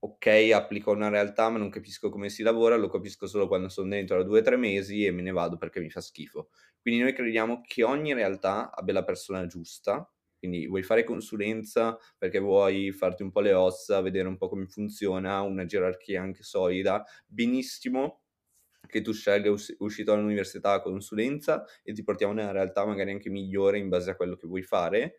ok, 0.01 0.51
applico 0.55 0.93
una 0.93 1.09
realtà 1.09 1.49
ma 1.51 1.59
non 1.59 1.71
capisco 1.71 2.11
come 2.11 2.29
si 2.29 2.43
lavora, 2.43 2.77
lo 2.77 2.89
capisco 2.89 3.27
solo 3.27 3.49
quando 3.49 3.69
sono 3.69 3.89
dentro 3.91 4.17
da 4.19 4.25
due 4.25 4.41
o 4.41 4.43
tre 4.43 4.57
mesi 4.57 5.05
e 5.05 5.11
me 5.11 5.23
ne 5.23 5.33
vado 5.33 5.57
perché 5.57 5.81
mi 5.81 5.91
fa 5.91 6.01
schifo. 6.01 6.51
Quindi 6.81 7.01
noi 7.03 7.13
crediamo 7.13 7.61
che 7.67 7.83
ogni 7.85 8.15
realtà 8.15 8.71
abbia 8.73 8.95
la 8.95 9.05
persona 9.05 9.47
giusta 9.47 10.11
quindi 10.39 10.67
vuoi 10.69 10.85
fare 10.85 11.03
consulenza 11.03 11.99
perché 12.17 12.39
vuoi 12.39 12.93
farti 12.93 13.23
un 13.25 13.33
po' 13.33 13.41
le 13.41 13.53
ossa, 13.55 14.01
vedere 14.01 14.29
un 14.29 14.37
po' 14.37 14.49
come 14.49 14.67
funziona, 14.67 15.41
una 15.41 15.65
gerarchia 15.65 16.23
anche 16.23 16.45
solida, 16.45 17.05
benissimo 17.27 18.23
che 18.87 19.01
tu 19.03 19.13
scelga 19.13 19.51
us- 19.51 19.75
uscito 19.79 20.13
dall'università 20.13 20.81
consulenza 20.81 21.65
e 21.83 21.93
ti 21.93 22.05
portiamo 22.05 22.33
nella 22.33 22.53
realtà 22.53 22.87
magari 22.87 23.11
anche 23.11 23.31
migliore 23.31 23.79
in 23.79 23.89
base 23.89 24.11
a 24.11 24.17
quello 24.17 24.37
che 24.37 24.47
vuoi 24.47 24.63
fare, 24.63 25.17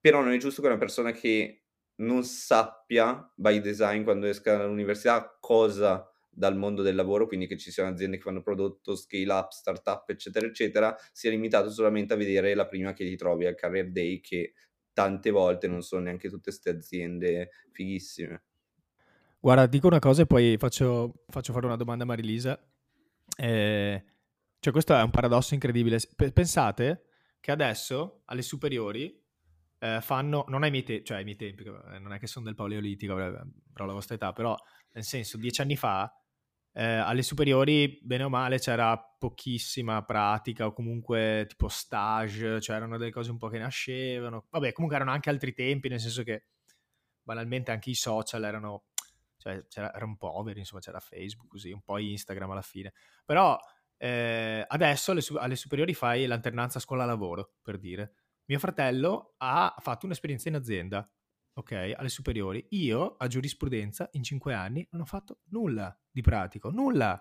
però 0.00 0.22
non 0.22 0.32
è 0.32 0.38
giusto 0.38 0.60
che 0.62 0.68
una 0.68 0.78
persona 0.78 1.12
che 1.12 1.65
non 1.96 2.24
sappia 2.24 3.30
by 3.34 3.60
design 3.60 4.02
quando 4.02 4.26
esca 4.26 4.56
dall'università 4.56 5.36
cosa 5.40 6.10
dal 6.28 6.56
mondo 6.56 6.82
del 6.82 6.94
lavoro, 6.94 7.26
quindi 7.26 7.46
che 7.46 7.56
ci 7.56 7.70
siano 7.70 7.90
aziende 7.90 8.18
che 8.18 8.22
fanno 8.22 8.42
prodotto, 8.42 8.94
scale 8.94 9.32
up, 9.32 9.50
startup, 9.50 10.08
eccetera, 10.10 10.46
eccetera, 10.46 10.96
sia 11.10 11.30
limitato 11.30 11.70
solamente 11.70 12.12
a 12.12 12.16
vedere 12.16 12.54
la 12.54 12.66
prima 12.66 12.92
che 12.92 13.06
ti 13.06 13.16
trovi 13.16 13.46
al 13.46 13.54
Career 13.54 13.90
Day, 13.90 14.20
che 14.20 14.52
tante 14.92 15.30
volte 15.30 15.66
non 15.66 15.82
sono 15.82 16.02
neanche 16.02 16.28
tutte 16.28 16.50
queste 16.50 16.70
aziende 16.70 17.50
fighissime. 17.72 18.42
Guarda, 19.40 19.66
dico 19.66 19.86
una 19.86 19.98
cosa 19.98 20.22
e 20.22 20.26
poi 20.26 20.56
faccio, 20.58 21.24
faccio 21.28 21.52
fare 21.52 21.66
una 21.66 21.76
domanda 21.76 22.04
a 22.04 22.06
Marilisa. 22.06 22.62
Eh, 23.36 24.04
cioè, 24.58 24.72
questo 24.72 24.94
è 24.94 25.02
un 25.02 25.10
paradosso 25.10 25.54
incredibile. 25.54 26.00
Pensate 26.32 27.04
che 27.40 27.50
adesso 27.50 28.22
alle 28.26 28.42
superiori 28.42 29.24
eh, 29.78 30.00
fanno, 30.00 30.44
non 30.48 30.62
ai 30.62 30.70
miei, 30.70 30.82
te- 30.82 31.02
cioè 31.02 31.18
ai 31.18 31.24
miei 31.24 31.36
tempi, 31.36 31.64
non 31.64 32.12
è 32.12 32.18
che 32.18 32.26
sono 32.26 32.44
del 32.44 32.54
paleolitico, 32.54 33.14
però 33.14 33.86
la 33.86 33.92
vostra 33.92 34.14
età, 34.14 34.32
però 34.32 34.56
nel 34.92 35.04
senso, 35.04 35.36
dieci 35.36 35.60
anni 35.60 35.76
fa 35.76 36.10
eh, 36.72 36.84
alle 36.84 37.22
superiori, 37.22 37.98
bene 38.02 38.24
o 38.24 38.28
male, 38.28 38.58
c'era 38.58 38.98
pochissima 38.98 40.04
pratica 40.04 40.66
o 40.66 40.72
comunque 40.72 41.46
tipo 41.48 41.68
stage, 41.68 42.58
c'erano 42.58 42.98
delle 42.98 43.10
cose 43.10 43.30
un 43.30 43.38
po' 43.38 43.48
che 43.48 43.58
nascevano. 43.58 44.46
Vabbè, 44.50 44.72
comunque 44.72 44.96
erano 44.96 45.12
anche 45.12 45.30
altri 45.30 45.54
tempi, 45.54 45.88
nel 45.88 46.00
senso 46.00 46.22
che 46.22 46.48
banalmente 47.22 47.70
anche 47.70 47.88
i 47.88 47.94
social 47.94 48.44
erano, 48.44 48.84
cioè, 49.38 49.64
erano 49.74 50.16
poveri, 50.18 50.58
insomma 50.60 50.82
c'era 50.82 51.00
Facebook 51.00 51.48
così, 51.48 51.72
un 51.72 51.82
po' 51.82 51.96
Instagram 51.96 52.50
alla 52.50 52.60
fine. 52.60 52.92
Però 53.24 53.58
eh, 53.96 54.62
adesso 54.68 55.12
alle, 55.12 55.22
alle 55.38 55.56
superiori 55.56 55.94
fai 55.94 56.26
l'alternanza 56.26 56.78
scuola-lavoro, 56.78 57.54
per 57.62 57.78
dire. 57.78 58.12
Mio 58.46 58.58
fratello 58.58 59.34
ha 59.38 59.74
fatto 59.78 60.06
un'esperienza 60.06 60.48
in 60.48 60.54
azienda 60.54 61.08
ok, 61.58 61.94
alle 61.96 62.08
superiori, 62.08 62.66
io 62.70 63.16
a 63.16 63.26
giurisprudenza 63.26 64.08
in 64.12 64.22
cinque 64.22 64.52
anni 64.52 64.86
non 64.90 65.02
ho 65.02 65.04
fatto 65.06 65.40
nulla 65.50 65.98
di 66.10 66.20
pratico, 66.20 66.70
nulla, 66.70 67.20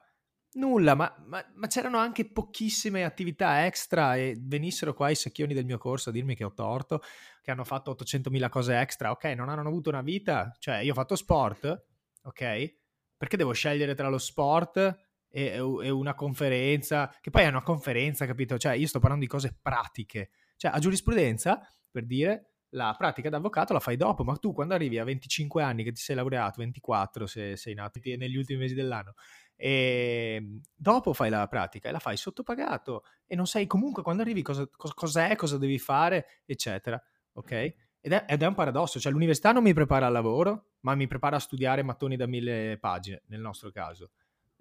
nulla, 0.53 0.93
ma, 0.93 1.15
ma, 1.25 1.43
ma, 1.55 1.67
c'erano 1.67 1.97
anche 1.99 2.29
pochissime 2.29 3.05
attività 3.05 3.65
extra 3.65 4.17
e 4.17 4.35
venissero 4.37 4.93
qua 4.93 5.09
i 5.09 5.15
secchioni 5.15 5.53
del 5.53 5.63
mio 5.63 5.77
corso 5.77 6.09
a 6.09 6.11
dirmi 6.11 6.35
che 6.35 6.43
ho 6.43 6.53
torto, 6.53 7.01
che 7.41 7.51
hanno 7.51 7.63
fatto 7.63 7.95
800.000 7.97 8.49
cose 8.49 8.77
extra, 8.77 9.11
ok, 9.11 9.23
non 9.25 9.47
hanno 9.47 9.67
avuto 9.67 9.89
una 9.89 10.01
vita, 10.01 10.53
cioè 10.59 10.79
io 10.79 10.91
ho 10.91 10.95
fatto 10.95 11.15
sport, 11.15 11.85
ok, 12.23 12.75
perché 13.15 13.37
devo 13.37 13.53
scegliere 13.53 13.95
tra 13.95 14.09
lo 14.09 14.17
sport 14.17 15.04
e, 15.35 15.57
e 15.57 15.89
una 15.89 16.15
conferenza, 16.15 17.13
che 17.19 17.29
poi 17.29 17.43
è 17.43 17.47
una 17.47 17.61
conferenza, 17.61 18.25
capito? 18.25 18.57
Cioè 18.57 18.75
io 18.75 18.87
sto 18.87 18.99
parlando 18.99 19.25
di 19.25 19.29
cose 19.29 19.57
pratiche, 19.61 20.29
cioè 20.55 20.71
a 20.71 20.79
giurisprudenza, 20.79 21.59
per 21.91 22.05
dire 22.05 22.51
la 22.69 22.95
pratica 22.97 23.27
d'avvocato 23.29 23.73
la 23.73 23.81
fai 23.81 23.97
dopo, 23.97 24.23
ma 24.23 24.37
tu 24.37 24.53
quando 24.53 24.73
arrivi 24.73 24.97
a 24.97 25.03
25 25.03 25.61
anni 25.61 25.83
che 25.83 25.91
ti 25.91 25.99
sei 25.99 26.15
laureato, 26.15 26.61
24 26.61 27.27
se 27.27 27.57
sei 27.57 27.73
nato 27.73 27.99
negli 28.01 28.37
ultimi 28.37 28.59
mesi 28.59 28.75
dell'anno, 28.75 29.15
e 29.57 30.35
ehm, 30.37 30.61
dopo 30.73 31.11
fai 31.11 31.29
la 31.29 31.45
pratica 31.47 31.89
e 31.89 31.91
la 31.91 31.99
fai 31.99 32.15
sottopagato 32.15 33.03
e 33.25 33.35
non 33.35 33.45
sai 33.45 33.67
comunque 33.67 34.03
quando 34.03 34.21
arrivi 34.21 34.41
cosa, 34.41 34.65
cosa, 34.73 34.93
cos'è, 34.93 35.35
cosa 35.35 35.57
devi 35.57 35.79
fare, 35.79 36.43
eccetera, 36.45 37.01
ok? 37.33 37.51
Ed 37.99 38.13
è, 38.13 38.25
ed 38.25 38.41
è, 38.41 38.45
un 38.47 38.53
paradosso, 38.53 39.01
cioè 39.01 39.11
l'università 39.11 39.51
non 39.51 39.63
mi 39.63 39.73
prepara 39.73 40.05
al 40.05 40.13
lavoro, 40.13 40.75
ma 40.81 40.95
mi 40.95 41.07
prepara 41.07 41.35
a 41.35 41.39
studiare 41.39 41.83
mattoni 41.83 42.15
da 42.15 42.25
mille 42.25 42.77
pagine, 42.79 43.23
nel 43.27 43.41
nostro 43.41 43.71
caso. 43.71 44.11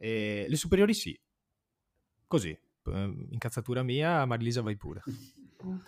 E 0.05 0.45
le 0.51 0.57
superiori 0.57 0.93
sì, 0.93 1.19
così, 2.27 2.55
incazzatura 3.31 3.83
mia, 3.83 4.27
Marilisa 4.27 4.61
vai 4.61 4.77
pure. 4.77 5.01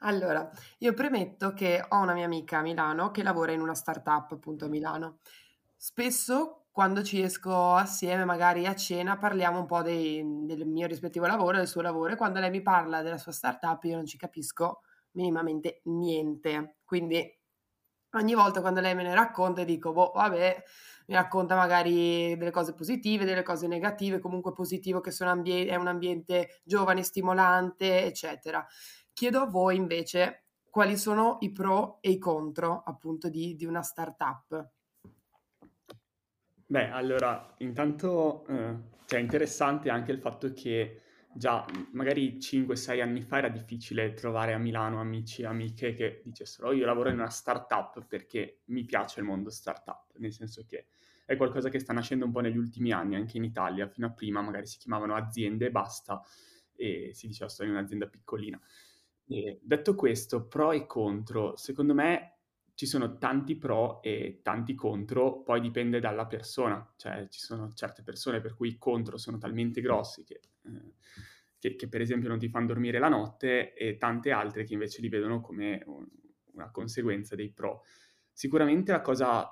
Allora, 0.00 0.50
io 0.78 0.92
premetto 0.92 1.54
che 1.54 1.82
ho 1.88 1.96
una 2.00 2.12
mia 2.12 2.26
amica 2.26 2.58
a 2.58 2.62
Milano 2.62 3.10
che 3.10 3.22
lavora 3.22 3.52
in 3.52 3.60
una 3.60 3.74
startup 3.74 4.30
appunto 4.30 4.66
a 4.66 4.68
Milano. 4.68 5.20
Spesso 5.74 6.66
quando 6.70 7.02
ci 7.02 7.22
esco 7.22 7.72
assieme, 7.72 8.24
magari 8.26 8.66
a 8.66 8.74
cena, 8.74 9.16
parliamo 9.16 9.60
un 9.60 9.66
po' 9.66 9.80
dei, 9.82 10.22
del 10.44 10.66
mio 10.66 10.86
rispettivo 10.86 11.26
lavoro, 11.26 11.56
del 11.56 11.66
suo 11.66 11.80
lavoro 11.80 12.12
e 12.12 12.16
quando 12.16 12.40
lei 12.40 12.50
mi 12.50 12.60
parla 12.60 13.00
della 13.02 13.18
sua 13.18 13.32
startup 13.32 13.82
io 13.84 13.96
non 13.96 14.04
ci 14.04 14.18
capisco 14.18 14.82
minimamente 15.12 15.80
niente. 15.84 16.76
Quindi 16.84 17.24
ogni 18.16 18.34
volta 18.34 18.60
quando 18.60 18.80
lei 18.80 18.94
me 18.94 19.02
ne 19.02 19.14
racconta 19.14 19.64
dico, 19.64 19.92
boh, 19.92 20.12
vabbè, 20.14 20.62
mi 21.06 21.14
racconta 21.14 21.54
magari 21.54 22.36
delle 22.36 22.50
cose 22.50 22.74
positive, 22.74 23.24
delle 23.24 23.42
cose 23.42 23.66
negative, 23.66 24.18
comunque 24.18 24.52
positivo 24.52 25.00
che 25.00 25.12
ambie- 25.24 25.66
è 25.66 25.76
un 25.76 25.86
ambiente 25.86 26.60
giovane, 26.64 27.02
stimolante, 27.02 28.04
eccetera. 28.04 28.66
Chiedo 29.12 29.40
a 29.40 29.46
voi 29.46 29.76
invece 29.76 30.46
quali 30.70 30.96
sono 30.96 31.38
i 31.40 31.52
pro 31.52 31.98
e 32.00 32.10
i 32.10 32.18
contro 32.18 32.82
appunto 32.84 33.28
di, 33.28 33.54
di 33.56 33.64
una 33.64 33.82
startup. 33.82 34.70
Beh, 36.66 36.90
allora, 36.90 37.54
intanto 37.58 38.44
eh, 38.48 38.74
cioè, 39.06 39.20
è 39.20 39.22
interessante 39.22 39.88
anche 39.88 40.10
il 40.10 40.18
fatto 40.18 40.52
che 40.52 41.02
già 41.36 41.64
magari 41.92 42.38
5-6 42.38 43.00
anni 43.00 43.22
fa 43.22 43.38
era 43.38 43.48
difficile 43.48 44.14
trovare 44.14 44.52
a 44.54 44.58
Milano 44.58 45.00
amici 45.00 45.42
e 45.42 45.46
amiche 45.46 45.94
che 45.94 46.22
dicessero 46.24 46.68
oh, 46.68 46.72
io 46.72 46.86
lavoro 46.86 47.10
in 47.10 47.16
una 47.16 47.30
startup 47.30 48.04
perché 48.06 48.62
mi 48.66 48.84
piace 48.84 49.20
il 49.20 49.26
mondo 49.26 49.50
startup, 49.50 50.16
nel 50.16 50.32
senso 50.32 50.64
che 50.66 50.86
è 51.24 51.36
qualcosa 51.36 51.68
che 51.68 51.78
sta 51.78 51.92
nascendo 51.92 52.24
un 52.24 52.32
po' 52.32 52.40
negli 52.40 52.56
ultimi 52.56 52.92
anni 52.92 53.16
anche 53.16 53.36
in 53.36 53.44
Italia, 53.44 53.88
fino 53.88 54.06
a 54.06 54.12
prima 54.12 54.40
magari 54.40 54.66
si 54.66 54.78
chiamavano 54.78 55.14
aziende 55.14 55.66
e 55.66 55.70
basta 55.70 56.22
e 56.74 57.10
si 57.14 57.26
diceva 57.26 57.50
sto 57.50 57.64
in 57.64 57.70
un'azienda 57.70 58.06
piccolina. 58.06 58.60
E 59.28 59.58
detto 59.60 59.94
questo, 59.94 60.46
pro 60.46 60.72
e 60.72 60.86
contro, 60.86 61.56
secondo 61.56 61.94
me 61.94 62.35
ci 62.76 62.84
sono 62.84 63.16
tanti 63.16 63.56
pro 63.56 64.02
e 64.02 64.40
tanti 64.42 64.74
contro, 64.74 65.40
poi 65.40 65.62
dipende 65.62 65.98
dalla 65.98 66.26
persona, 66.26 66.86
cioè 66.96 67.26
ci 67.30 67.40
sono 67.40 67.72
certe 67.72 68.02
persone 68.02 68.42
per 68.42 68.54
cui 68.54 68.68
i 68.68 68.76
contro 68.76 69.16
sono 69.16 69.38
talmente 69.38 69.80
grossi 69.80 70.24
che, 70.24 70.40
eh, 70.66 70.92
che, 71.58 71.74
che 71.74 71.88
per 71.88 72.02
esempio 72.02 72.28
non 72.28 72.38
ti 72.38 72.50
fanno 72.50 72.66
dormire 72.66 72.98
la 72.98 73.08
notte 73.08 73.72
e 73.72 73.96
tante 73.96 74.30
altre 74.30 74.64
che 74.64 74.74
invece 74.74 75.00
li 75.00 75.08
vedono 75.08 75.40
come 75.40 75.82
un, 75.86 76.06
una 76.52 76.70
conseguenza 76.70 77.34
dei 77.34 77.50
pro. 77.50 77.82
Sicuramente 78.30 78.92
la 78.92 79.00
cosa 79.00 79.50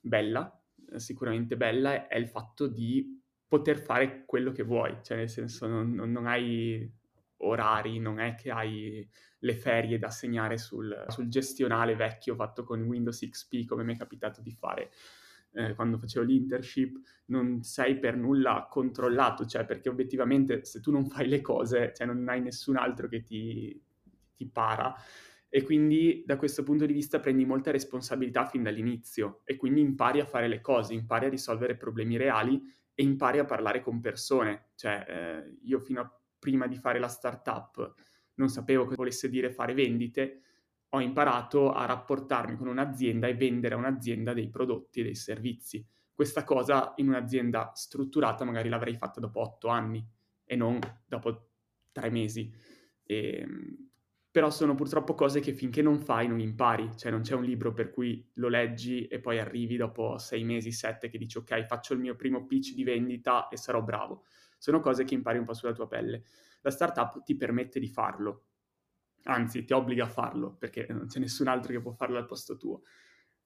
bella, 0.00 0.58
sicuramente 0.96 1.58
bella, 1.58 2.06
è 2.06 2.16
il 2.16 2.26
fatto 2.26 2.68
di 2.68 3.20
poter 3.46 3.76
fare 3.76 4.24
quello 4.24 4.50
che 4.50 4.62
vuoi, 4.62 4.96
cioè 5.02 5.18
nel 5.18 5.28
senso 5.28 5.66
non, 5.66 5.92
non, 5.92 6.10
non 6.10 6.26
hai 6.26 6.90
orari, 7.42 7.98
non 7.98 8.18
è 8.18 8.34
che 8.34 8.50
hai 8.50 9.08
le 9.38 9.54
ferie 9.54 9.98
da 9.98 10.10
segnare 10.10 10.58
sul, 10.58 11.04
sul 11.08 11.28
gestionale 11.28 11.96
vecchio 11.96 12.34
fatto 12.34 12.64
con 12.64 12.80
Windows 12.82 13.18
XP 13.28 13.66
come 13.66 13.82
mi 13.82 13.94
è 13.94 13.98
capitato 13.98 14.40
di 14.40 14.52
fare 14.52 14.90
eh, 15.54 15.74
quando 15.74 15.98
facevo 15.98 16.24
l'internship, 16.24 16.98
non 17.26 17.62
sei 17.62 17.98
per 17.98 18.16
nulla 18.16 18.66
controllato, 18.70 19.44
cioè 19.44 19.64
perché 19.64 19.88
obiettivamente 19.88 20.64
se 20.64 20.80
tu 20.80 20.90
non 20.90 21.06
fai 21.06 21.28
le 21.28 21.40
cose, 21.40 21.92
cioè 21.94 22.06
non 22.06 22.28
hai 22.28 22.40
nessun 22.40 22.76
altro 22.76 23.08
che 23.08 23.22
ti, 23.22 23.80
ti 24.34 24.46
para 24.46 24.94
e 25.54 25.62
quindi 25.64 26.22
da 26.24 26.38
questo 26.38 26.62
punto 26.62 26.86
di 26.86 26.94
vista 26.94 27.20
prendi 27.20 27.44
molta 27.44 27.70
responsabilità 27.70 28.46
fin 28.46 28.62
dall'inizio 28.62 29.42
e 29.44 29.56
quindi 29.56 29.82
impari 29.82 30.18
a 30.18 30.24
fare 30.24 30.48
le 30.48 30.62
cose, 30.62 30.94
impari 30.94 31.26
a 31.26 31.28
risolvere 31.28 31.76
problemi 31.76 32.16
reali 32.16 32.58
e 32.94 33.02
impari 33.02 33.38
a 33.38 33.44
parlare 33.44 33.82
con 33.82 34.00
persone. 34.00 34.70
Cioè, 34.74 35.04
eh, 35.06 35.58
io 35.64 35.78
fino 35.80 36.00
a 36.00 36.21
prima 36.42 36.66
di 36.66 36.74
fare 36.74 36.98
la 36.98 37.06
startup 37.06 37.94
non 38.34 38.48
sapevo 38.48 38.82
cosa 38.82 38.96
volesse 38.96 39.28
dire 39.28 39.52
fare 39.52 39.74
vendite, 39.74 40.40
ho 40.88 41.00
imparato 41.00 41.70
a 41.70 41.86
rapportarmi 41.86 42.56
con 42.56 42.66
un'azienda 42.66 43.28
e 43.28 43.34
vendere 43.34 43.76
a 43.76 43.78
un'azienda 43.78 44.32
dei 44.32 44.50
prodotti 44.50 45.00
e 45.00 45.04
dei 45.04 45.14
servizi. 45.14 45.86
Questa 46.12 46.42
cosa 46.42 46.94
in 46.96 47.08
un'azienda 47.08 47.70
strutturata 47.74 48.44
magari 48.44 48.68
l'avrei 48.68 48.96
fatta 48.96 49.20
dopo 49.20 49.40
otto 49.40 49.68
anni 49.68 50.04
e 50.44 50.56
non 50.56 50.80
dopo 51.06 51.50
tre 51.92 52.10
mesi. 52.10 52.52
E, 53.04 53.38
ehm, 53.38 53.90
però 54.32 54.50
sono 54.50 54.74
purtroppo 54.74 55.14
cose 55.14 55.40
che 55.40 55.52
finché 55.52 55.80
non 55.82 56.00
fai 56.00 56.26
non 56.26 56.40
impari, 56.40 56.90
cioè 56.96 57.10
non 57.10 57.20
c'è 57.20 57.34
un 57.34 57.44
libro 57.44 57.72
per 57.72 57.90
cui 57.90 58.26
lo 58.34 58.48
leggi 58.48 59.06
e 59.06 59.20
poi 59.20 59.38
arrivi 59.38 59.76
dopo 59.76 60.18
sei 60.18 60.42
mesi, 60.42 60.72
sette, 60.72 61.10
che 61.10 61.18
dici 61.18 61.38
ok, 61.38 61.64
faccio 61.66 61.92
il 61.92 62.00
mio 62.00 62.16
primo 62.16 62.46
pitch 62.46 62.72
di 62.74 62.82
vendita 62.82 63.48
e 63.48 63.56
sarò 63.56 63.82
bravo 63.82 64.24
sono 64.62 64.78
cose 64.78 65.02
che 65.02 65.14
impari 65.14 65.38
un 65.38 65.44
po' 65.44 65.54
sulla 65.54 65.72
tua 65.72 65.88
pelle. 65.88 66.22
La 66.60 66.70
startup 66.70 67.24
ti 67.24 67.34
permette 67.34 67.80
di 67.80 67.88
farlo, 67.88 68.44
anzi 69.24 69.64
ti 69.64 69.72
obbliga 69.72 70.04
a 70.04 70.08
farlo 70.08 70.54
perché 70.54 70.86
non 70.88 71.06
c'è 71.06 71.18
nessun 71.18 71.48
altro 71.48 71.72
che 71.72 71.80
può 71.80 71.90
farlo 71.90 72.16
al 72.16 72.26
posto 72.26 72.56
tuo. 72.56 72.82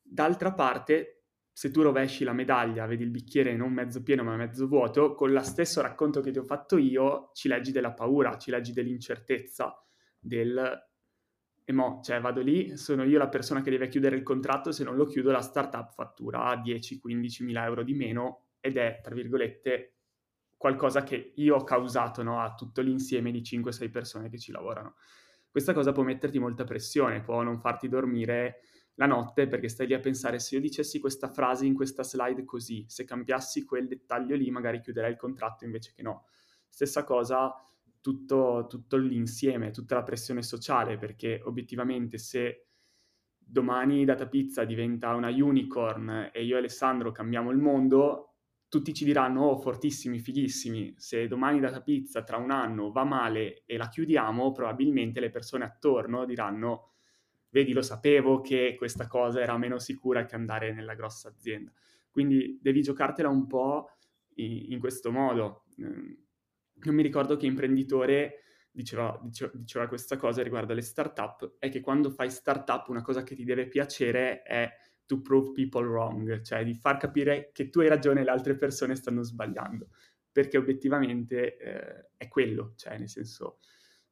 D'altra 0.03 0.53
parte, 0.53 1.23
se 1.51 1.71
tu 1.71 1.81
rovesci 1.81 2.23
la 2.23 2.35
medaglia, 2.35 2.85
vedi 2.85 3.03
il 3.03 3.11
bicchiere 3.11 3.57
non 3.57 3.73
mezzo 3.73 4.03
pieno 4.03 4.25
ma 4.25 4.37
mezzo 4.37 4.69
vuoto, 4.69 5.15
con 5.15 5.33
lo 5.33 5.43
stesso 5.43 5.81
racconto 5.81 6.21
che 6.21 6.31
ti 6.33 6.39
ho 6.39 6.45
fatto 6.45 6.77
io, 6.77 7.31
ci 7.33 7.49
leggi 7.49 7.73
della 7.73 7.95
paura, 7.95 8.37
ci 8.37 8.51
leggi 8.51 8.75
dell'incertezza, 8.75 9.75
del 10.19 10.85
e 11.65 11.73
mo, 11.73 12.01
cioè 12.05 12.21
vado 12.21 12.43
lì, 12.43 12.77
sono 12.77 13.05
io 13.05 13.17
la 13.17 13.31
persona 13.31 13.63
che 13.63 13.71
deve 13.71 13.89
chiudere 13.89 14.17
il 14.17 14.23
contratto, 14.23 14.71
se 14.71 14.85
non 14.85 14.97
lo 14.97 15.07
chiudo 15.07 15.33
la 15.33 15.41
startup 15.41 15.95
fattura 15.95 16.55
10-15 16.63 17.43
mila 17.43 17.65
euro 17.65 17.83
di 17.83 17.95
meno 17.95 18.49
ed 18.61 18.77
è, 18.77 19.01
tra 19.03 19.15
virgolette, 19.15 19.96
qualcosa 20.57 21.03
che 21.03 21.33
io 21.37 21.57
ho 21.57 21.64
causato 21.64 22.23
no, 22.23 22.40
a 22.40 22.55
tutto 22.55 22.81
l'insieme 22.81 23.31
di 23.31 23.40
5-6 23.40 23.90
persone 23.90 24.29
che 24.29 24.38
ci 24.38 24.53
lavorano. 24.53 24.97
Questa 25.51 25.73
cosa 25.73 25.92
può 25.92 26.03
metterti 26.03 26.38
molta 26.38 26.64
pressione, 26.64 27.23
può 27.23 27.42
non 27.42 27.59
farti 27.59 27.88
dormire 27.88 28.61
la 28.95 29.07
notte 29.07 29.47
perché 29.47 29.69
stai 29.69 29.87
lì 29.87 29.95
a 29.95 30.01
pensare 30.01 30.38
se 30.38 30.55
io 30.55 30.61
dicessi 30.61 30.99
questa 30.99 31.29
frase 31.29 31.66
in 31.66 31.75
questa 31.75 32.03
slide 32.03 32.45
così, 32.45 32.85
se 32.88 33.05
cambiassi 33.05 33.64
quel 33.64 33.87
dettaglio 33.87 34.37
lì 34.37 34.51
magari 34.51 34.81
chiuderei 34.81 35.12
il 35.12 35.16
contratto 35.16 35.64
invece 35.64 35.92
che 35.95 36.03
no. 36.03 36.27
Stessa 36.69 37.05
cosa 37.05 37.55
tutto, 38.01 38.66
tutto 38.69 38.97
l'insieme, 38.97 39.71
tutta 39.71 39.97
la 39.97 40.03
pressione 40.03 40.42
sociale 40.42 40.97
perché 40.97 41.40
obiettivamente 41.45 42.19
se 42.19 42.69
domani 43.37 44.05
Data 44.05 44.27
Pizza 44.27 44.64
diventa 44.64 45.14
una 45.14 45.29
unicorn 45.29 46.31
e 46.33 46.45
io 46.45 46.57
e 46.57 46.59
Alessandro 46.59 47.12
cambiamo 47.12 47.51
il 47.51 47.59
mondo, 47.59 48.26
tutti 48.69 48.93
ci 48.93 49.05
diranno, 49.05 49.45
oh, 49.45 49.57
fortissimi, 49.59 50.19
fighissimi, 50.19 50.95
se 50.97 51.29
domani 51.29 51.61
Data 51.61 51.81
Pizza 51.83 52.23
tra 52.23 52.37
un 52.37 52.51
anno 52.51 52.91
va 52.91 53.05
male 53.05 53.63
e 53.65 53.77
la 53.77 53.89
chiudiamo, 53.89 54.53
probabilmente 54.53 55.21
le 55.21 55.31
persone 55.31 55.65
attorno 55.65 56.25
diranno, 56.25 56.91
vedi, 57.51 57.73
lo 57.73 57.83
sapevo 57.83 58.41
che 58.41 58.75
questa 58.77 59.07
cosa 59.07 59.41
era 59.41 59.57
meno 59.57 59.79
sicura 59.79 60.25
che 60.25 60.35
andare 60.35 60.73
nella 60.73 60.95
grossa 60.95 61.29
azienda. 61.29 61.73
Quindi 62.11 62.59
devi 62.61 62.83
giocartela 62.83 63.29
un 63.29 63.47
po' 63.47 63.91
in, 64.37 64.79
questo 64.79 65.11
modo. 65.13 65.65
Ehm, 65.79 66.25
non 66.75 66.95
mi 66.95 67.03
ricordo 67.03 67.37
che 67.37 67.47
imprenditore 67.47 68.41
diceva, 68.71 69.19
diceva, 69.23 69.51
diceva 69.55 69.87
questa 69.87 70.17
cosa 70.17 70.43
riguardo 70.43 70.73
alle 70.73 70.83
startup, 70.83 71.57
è 71.59 71.71
che 71.71 71.81
quando 71.81 72.11
fai 72.11 72.31
startup 72.31 72.89
una 72.89 73.03
cosa 73.03 73.23
che 73.23 73.35
ti 73.35 73.45
deve 73.45 73.69
piacere 73.69 74.43
è 74.43 74.71
to 75.07 75.23
prove 75.23 75.53
people 75.53 75.87
wrong, 75.87 76.40
cioè 76.42 76.64
di 76.64 76.75
far 76.75 76.97
capire 76.97 77.51
che 77.53 77.71
tu 77.71 77.81
hai 77.81 77.88
ragione 77.88 78.21
e 78.21 78.25
le 78.25 78.31
altre 78.31 78.57
persone 78.57 78.95
stanno 78.95 79.23
sbagliando, 79.23 79.88
perché 80.31 80.59
obiettivamente 80.59 81.57
eh, 81.57 82.09
è 82.16 82.29
quello, 82.29 82.75
cioè 82.77 82.99
nel 82.99 83.09
senso, 83.09 83.59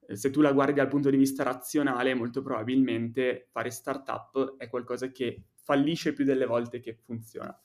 eh, 0.06 0.16
se 0.16 0.30
tu 0.30 0.40
la 0.40 0.52
guardi 0.52 0.74
dal 0.74 0.88
punto 0.88 1.10
di 1.10 1.16
vista 1.16 1.42
razionale, 1.42 2.14
molto 2.14 2.42
probabilmente 2.42 3.48
fare 3.50 3.70
startup 3.70 4.56
è 4.56 4.68
qualcosa 4.68 5.10
che 5.10 5.48
fallisce 5.54 6.12
più 6.12 6.24
delle 6.24 6.46
volte 6.46 6.80
che 6.80 6.94
funziona. 6.94 7.58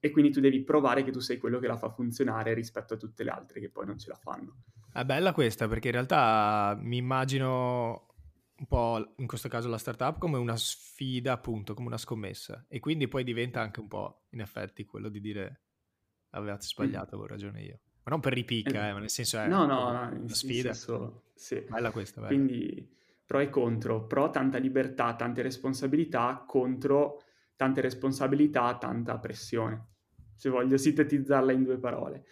E 0.00 0.10
quindi 0.10 0.30
tu 0.30 0.40
devi 0.40 0.62
provare 0.62 1.02
che 1.02 1.10
tu 1.10 1.18
sei 1.18 1.38
quello 1.38 1.58
che 1.58 1.66
la 1.66 1.76
fa 1.76 1.90
funzionare 1.90 2.54
rispetto 2.54 2.94
a 2.94 2.96
tutte 2.96 3.24
le 3.24 3.30
altre 3.30 3.58
che 3.58 3.68
poi 3.68 3.84
non 3.84 3.98
ce 3.98 4.08
la 4.08 4.14
fanno. 4.14 4.62
È 4.92 5.04
bella 5.04 5.32
questa 5.32 5.66
perché 5.66 5.88
in 5.88 5.94
realtà 5.94 6.78
mi 6.80 6.96
immagino 6.96 8.07
un 8.58 8.66
po' 8.66 9.14
in 9.18 9.26
questo 9.26 9.48
caso 9.48 9.68
la 9.68 9.78
startup 9.78 10.18
come 10.18 10.38
una 10.38 10.56
sfida, 10.56 11.32
appunto, 11.32 11.74
come 11.74 11.88
una 11.88 11.98
scommessa. 11.98 12.64
E 12.68 12.80
quindi 12.80 13.08
poi 13.08 13.24
diventa 13.24 13.60
anche 13.60 13.80
un 13.80 13.88
po', 13.88 14.26
in 14.30 14.40
effetti, 14.40 14.84
quello 14.84 15.08
di 15.08 15.20
dire 15.20 15.62
avevate 16.30 16.66
sbagliato, 16.66 17.14
avevo 17.14 17.26
ragione 17.26 17.62
io. 17.62 17.80
Ma 18.02 18.12
non 18.12 18.20
per 18.20 18.32
ripicca, 18.32 18.86
eh, 18.86 18.88
eh 18.88 18.92
ma 18.92 18.98
nel 18.98 19.10
senso 19.10 19.38
è 19.38 19.46
no, 19.46 19.66
no, 19.66 19.88
una 19.88 20.22
sfida. 20.26 20.72
senso, 20.72 21.24
sì. 21.34 21.64
Bella 21.68 21.90
questa, 21.90 22.20
bella. 22.20 22.34
Quindi 22.34 22.96
pro 23.24 23.40
e 23.40 23.48
contro. 23.48 24.06
Pro 24.06 24.30
tanta 24.30 24.58
libertà, 24.58 25.14
tante 25.14 25.42
responsabilità, 25.42 26.44
contro 26.46 27.22
tante 27.54 27.80
responsabilità, 27.80 28.76
tanta 28.78 29.18
pressione. 29.18 29.86
Se 30.34 30.48
voglio 30.48 30.76
sintetizzarla 30.76 31.52
in 31.52 31.64
due 31.64 31.78
parole. 31.78 32.24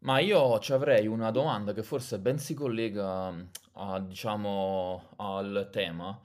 Ma 0.00 0.20
io 0.20 0.58
ci 0.60 0.72
avrei 0.72 1.06
una 1.08 1.30
domanda 1.32 1.72
che 1.72 1.82
forse 1.82 2.20
ben 2.20 2.38
si 2.38 2.54
collega 2.54 3.34
a, 3.72 4.00
diciamo, 4.00 5.10
al 5.16 5.68
tema, 5.72 6.20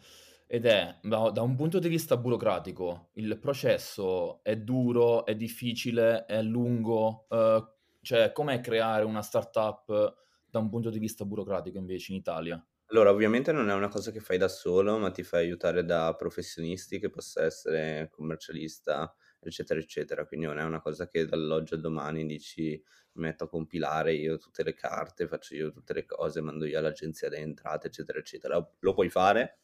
ed 0.46 0.66
è 0.68 1.00
da, 1.02 1.32
da 1.32 1.42
un 1.42 1.56
punto 1.56 1.80
di 1.80 1.88
vista 1.88 2.16
burocratico, 2.18 3.10
il 3.14 3.40
processo 3.40 4.44
è 4.44 4.58
duro, 4.58 5.26
è 5.26 5.36
difficile, 5.36 6.26
è 6.26 6.42
lungo, 6.44 7.26
eh, 7.30 7.64
cioè 8.02 8.32
com'è 8.32 8.62
creare 8.62 9.06
una 9.06 9.24
startup 9.24 10.16
da 10.46 10.60
un 10.60 10.70
punto 10.70 10.92
di 10.92 11.00
vista 11.00 11.26
burocratico 11.26 11.78
invece 11.80 12.12
in 12.12 12.20
Italia? 12.20 12.64
Allora, 12.92 13.10
ovviamente 13.12 13.52
non 13.52 13.70
è 13.70 13.74
una 13.74 13.88
cosa 13.88 14.12
che 14.12 14.20
fai 14.20 14.38
da 14.38 14.48
solo, 14.48 14.98
ma 15.00 15.10
ti 15.10 15.24
fai 15.24 15.46
aiutare 15.46 15.84
da 15.84 16.14
professionisti, 16.16 17.00
che 17.00 17.10
possa 17.10 17.44
essere 17.44 18.10
commercialista, 18.12 19.16
eccetera, 19.40 19.80
eccetera. 19.80 20.26
Quindi 20.28 20.46
non 20.46 20.60
è 20.60 20.64
una 20.64 20.80
cosa 20.82 21.08
che 21.08 21.26
dall'oggi 21.26 21.74
al 21.74 21.82
domani 21.82 22.26
dici 22.26 22.82
mi 23.14 23.26
metto 23.26 23.44
a 23.44 23.50
compilare 23.50 24.14
io 24.14 24.38
tutte 24.38 24.64
le 24.64 24.74
carte, 24.74 25.28
faccio 25.28 25.56
io 25.56 25.72
tutte 25.72 25.94
le 25.94 26.06
cose, 26.06 26.42
mando 26.42 26.66
io 26.66 26.80
all'agenzia 26.80 27.30
delle 27.30 27.44
entrate, 27.44 27.88
eccetera, 27.88 28.20
eccetera. 28.20 28.72
Lo 28.80 28.94
puoi 28.94 29.10
fare, 29.10 29.60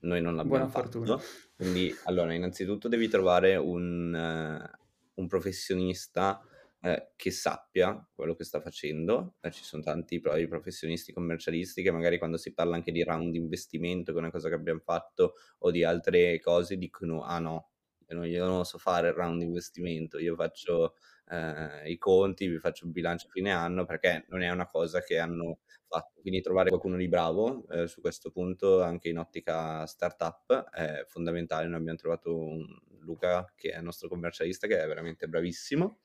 noi 0.00 0.20
non 0.20 0.34
l'abbiamo 0.34 0.66
Buona 0.66 0.68
fatto. 0.68 1.04
Fortuna. 1.04 1.20
Quindi, 1.54 1.94
allora, 2.04 2.34
innanzitutto 2.34 2.88
devi 2.88 3.08
trovare 3.08 3.56
un, 3.56 4.12
uh, 4.12 5.20
un 5.20 5.26
professionista 5.28 6.40
uh, 6.80 7.08
che 7.14 7.30
sappia 7.30 8.04
quello 8.12 8.34
che 8.34 8.44
sta 8.44 8.60
facendo. 8.60 9.36
Eh, 9.40 9.52
ci 9.52 9.62
sono 9.62 9.82
tanti 9.82 10.18
propri 10.20 10.48
professionisti 10.48 11.12
commercialisti 11.12 11.82
che 11.82 11.92
magari 11.92 12.18
quando 12.18 12.36
si 12.36 12.52
parla 12.52 12.74
anche 12.74 12.90
di 12.90 13.04
round 13.04 13.34
investimento, 13.36 14.10
che 14.10 14.18
è 14.18 14.22
una 14.22 14.32
cosa 14.32 14.48
che 14.48 14.54
abbiamo 14.54 14.80
fatto, 14.80 15.34
o 15.58 15.70
di 15.70 15.84
altre 15.84 16.40
cose, 16.40 16.76
dicono, 16.76 17.22
ah 17.22 17.38
no, 17.38 17.71
io 18.24 18.46
non 18.46 18.64
so 18.64 18.78
fare 18.78 19.08
il 19.08 19.14
round 19.14 19.42
investimento, 19.42 20.18
io 20.18 20.34
faccio 20.34 20.94
eh, 21.28 21.90
i 21.90 21.98
conti, 21.98 22.46
vi 22.46 22.58
faccio 22.58 22.84
il 22.86 22.92
bilancio 22.92 23.26
a 23.26 23.30
fine 23.30 23.50
anno 23.50 23.84
perché 23.84 24.26
non 24.28 24.42
è 24.42 24.50
una 24.50 24.66
cosa 24.66 25.00
che 25.02 25.18
hanno 25.18 25.60
fatto. 25.86 26.20
Quindi 26.20 26.40
trovare 26.40 26.68
qualcuno 26.68 26.96
di 26.96 27.08
bravo 27.08 27.66
eh, 27.68 27.86
su 27.86 28.00
questo 28.00 28.30
punto 28.30 28.82
anche 28.82 29.08
in 29.08 29.18
ottica 29.18 29.86
startup 29.86 30.70
è 30.70 31.04
fondamentale. 31.06 31.66
Noi 31.66 31.78
abbiamo 31.78 31.98
trovato 31.98 32.36
un 32.36 32.64
Luca 33.00 33.52
che 33.56 33.70
è 33.70 33.78
il 33.78 33.84
nostro 33.84 34.08
commercialista 34.08 34.66
che 34.66 34.80
è 34.80 34.86
veramente 34.86 35.26
bravissimo 35.26 35.98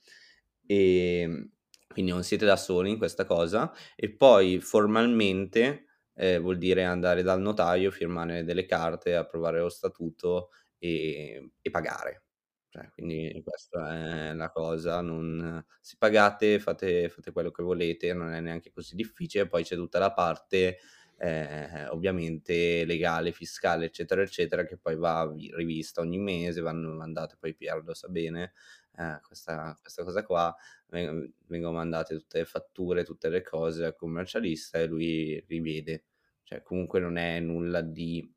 e 0.66 1.50
quindi 1.88 2.12
non 2.12 2.24
siete 2.24 2.46
da 2.46 2.58
soli 2.58 2.92
in 2.92 2.98
questa 2.98 3.26
cosa 3.26 3.72
e 3.96 4.12
poi 4.12 4.60
formalmente 4.60 5.86
eh, 6.16 6.40
vuol 6.40 6.58
dire 6.58 6.84
andare 6.84 7.22
dal 7.22 7.40
notaio, 7.40 7.92
firmare 7.92 8.44
delle 8.44 8.66
carte, 8.66 9.16
approvare 9.16 9.60
lo 9.60 9.70
statuto 9.70 10.50
e, 10.80 11.52
e 11.62 11.70
pagare. 11.70 12.24
Cioè, 12.70 12.92
quindi 12.94 13.42
questa 13.44 14.30
è 14.30 14.34
la 14.34 14.50
cosa, 14.52 15.02
non, 15.02 15.66
se 15.80 15.96
pagate 15.98 16.60
fate, 16.60 17.10
fate 17.10 17.32
quello 17.32 17.50
che 17.50 17.64
volete, 17.64 18.14
non 18.14 18.34
è 18.34 18.40
neanche 18.42 18.72
così 18.72 18.96
difficile, 18.96 19.48
poi 19.48 19.64
c'è 19.64 19.76
tutta 19.76 20.00
la 20.00 20.12
parte 20.14 20.78
eh, 21.18 21.88
ovviamente 21.88 22.86
legale, 22.86 23.32
fiscale, 23.32 23.86
eccetera, 23.86 24.22
eccetera, 24.22 24.66
che 24.66 24.78
poi 24.78 24.96
va 24.96 25.32
rivista 25.56 26.02
ogni 26.02 26.20
mese, 26.20 26.62
vanno 26.62 26.94
mandate, 26.94 27.38
poi 27.40 27.56
Piero 27.56 27.82
lo 27.82 27.94
sa 27.94 28.08
bene, 28.10 28.54
eh, 28.98 29.20
questa, 29.26 29.78
questa, 29.82 30.04
cosa 30.04 30.24
qua, 30.24 30.56
vengono 30.90 31.74
mandate 31.74 32.16
tutte 32.16 32.40
le 32.40 32.46
fatture, 32.46 33.04
tutte 33.04 33.30
le 33.30 33.42
cose 33.42 33.86
al 33.86 33.96
commercialista 33.96 34.80
e 34.80 34.88
lui 34.88 35.44
rivede. 35.48 36.06
Cioè, 36.44 36.62
comunque 36.62 37.00
non 37.00 37.18
è 37.18 37.40
nulla 37.40 37.82
di... 37.82 38.34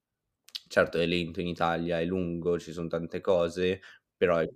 Certo 0.73 0.99
è 1.01 1.07
lento 1.07 1.41
in 1.41 1.49
Italia, 1.49 1.99
è 1.99 2.05
lungo, 2.05 2.57
ci 2.61 2.71
sono 2.71 2.87
tante 2.87 3.21
cose, 3.21 3.81
però 4.17 4.37
è 4.37 4.49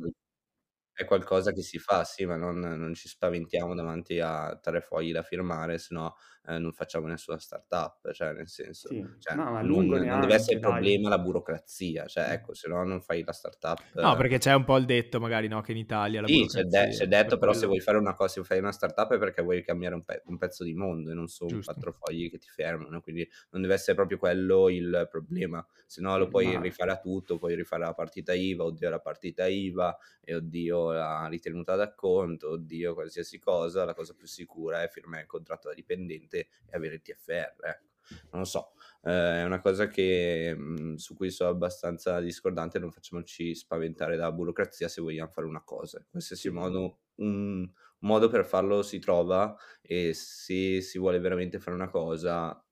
è 0.95 1.05
qualcosa 1.05 1.53
che 1.53 1.63
si 1.63 1.79
fa, 1.79 2.05
sì, 2.05 2.25
ma 2.25 2.37
non 2.37 2.59
non 2.61 2.95
ci 2.95 3.09
spaventiamo 3.09 3.75
davanti 3.75 4.21
a 4.21 4.57
3 4.63 4.81
fogli 4.81 5.13
da 5.13 5.23
firmare, 5.23 5.79
se 5.79 5.95
no, 5.95 6.15
ehm, 6.47 6.63
non 6.63 6.73
facciamo 6.73 7.07
nessuna 7.07 7.39
startup, 7.39 8.11
cioè 8.13 8.33
nel 8.33 8.49
senso, 8.49 8.89
Sì, 8.89 9.03
cioè 9.19 9.37
no, 9.37 9.51
ma 9.51 9.63
non 9.63 9.69
lungo 9.69 9.99
non 10.07 10.21
deve 10.21 10.35
essere 10.35 10.55
neanche, 10.55 10.59
il 10.59 10.61
dai. 10.61 10.85
problema 10.85 11.09
la 11.09 11.19
burocrazia, 11.19 12.07
cioè 12.07 12.31
Mh. 12.31 12.35
ecco, 12.35 12.55
se 12.55 12.69
no 12.69 12.83
non 12.85 13.01
fai 13.01 13.23
la 13.25 13.33
startup 13.33 13.83
No, 14.03 14.15
perché 14.17 14.39
c'è 14.39 14.53
un 14.55 14.65
po' 14.65 14.77
il 14.77 14.85
detto 14.85 15.19
magari, 15.21 15.49
no, 15.49 15.61
che 15.61 15.73
in 15.73 15.79
Italia 15.79 16.21
la 16.21 16.29
Sì, 16.29 16.47
c'è, 16.47 16.63
de- 16.65 16.87
burocrazia, 16.87 16.89
c'è 16.89 17.07
detto, 17.07 17.37
per 17.37 17.37
però 17.37 17.53
se 17.53 17.67
quello 17.67 17.67
vuoi 17.67 17.81
fare 17.81 17.99
una 17.99 18.15
cosa, 18.15 18.33
se 18.41 18.45
fai 18.45 18.59
una 18.59 18.73
startup 18.73 19.13
è 19.13 19.19
perché 19.19 19.43
vuoi 19.43 19.63
cambiare 19.63 19.95
un, 19.95 20.05
pe- 20.05 20.23
un 20.25 20.39
pezzo 20.39 20.65
di 20.65 20.73
mondo 20.75 21.11
e 21.11 21.15
non 21.15 21.27
Giusto. 21.49 21.87
quattro 21.87 21.93
fogli 21.93 22.31
che 22.31 22.39
ti 22.39 22.49
fermano, 22.49 23.03
quindi 23.03 23.29
non 23.51 23.61
deve 23.61 23.75
essere 23.75 23.95
proprio 23.95 24.17
quello 24.17 24.71
il 24.71 25.07
problema, 25.11 25.67
se 25.85 26.01
no 26.01 26.17
lo 26.17 26.27
puoi 26.29 26.57
ma- 26.57 26.63
rifare 26.63 26.93
a 26.93 26.99
tutto, 26.99 27.37
puoi 27.37 27.55
rifare 27.55 27.83
la 27.85 27.93
partita 27.93 28.33
IVA, 28.33 28.65
oddio 28.65 28.89
la 28.89 29.01
partita 29.01 29.47
IVA, 29.47 29.99
e 30.23 30.35
oddio 30.35 30.84
la 30.93 31.27
ritenuta 31.29 31.75
d'acconto, 31.77 32.51
oddio 32.51 32.95
qualsiasi 32.95 33.39
cosa, 33.39 33.85
la 33.85 33.95
cosa 33.95 34.15
più 34.15 34.27
sicura 34.27 34.83
è 34.83 34.89
firmare 34.89 35.23
il 35.23 35.29
contratto 35.29 35.69
da 35.69 35.75
dipendente 35.75 36.39
e 36.67 36.77
avere 36.77 36.95
il 36.97 37.03
TFR, 37.03 37.57
ecco. 37.67 37.93
Non 38.31 38.43
lo 38.43 38.45
so, 38.45 38.73
eh, 39.03 39.41
è 39.41 39.45
una 39.45 39.61
cosa 39.61 39.87
che, 39.87 40.55
mh, 40.55 40.97
su 40.97 41.15
cui 41.15 41.31
sono 41.31 41.49
abbastanza 41.51 42.21
discordante, 42.21 42.79
non 42.79 42.91
facciamoci 42.91 43.55
spaventare 43.55 44.17
dalla 44.17 44.33
burocrazia 44.33 44.89
se 44.89 45.01
vogliamo 45.01 45.31
fare 45.31 45.47
una 45.47 45.63
cosa. 45.65 45.99
In 46.01 46.07
qualsiasi 46.11 46.51
modo, 46.51 47.01
un 47.17 47.67
modo 48.01 48.29
per 48.29 48.45
farlo 48.45 48.83
si 48.83 48.99
trova 48.99 49.57
e 49.81 50.13
se 50.15 50.81
si 50.83 50.99
vuole 50.99 51.19
veramente 51.19 51.59
fare 51.59 51.77
una 51.77 51.89
cosa, 51.89 52.63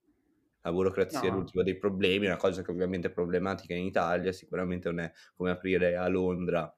la 0.65 0.73
burocrazia 0.73 1.29
è 1.29 1.31
No. 1.31 1.33
l'ultimo 1.33 1.63
dei 1.63 1.77
problemi, 1.77 2.27
una 2.27 2.37
cosa 2.37 2.63
che 2.63 2.71
ovviamente 2.71 3.09
è 3.09 3.13
problematica 3.13 3.75
in 3.75 3.85
Italia, 3.87 4.33
sicuramente 4.33 4.89
non 4.91 5.01
è 5.01 5.13
come 5.35 5.51
aprire 5.51 5.97
a 5.97 6.07
Londra 6.09 6.73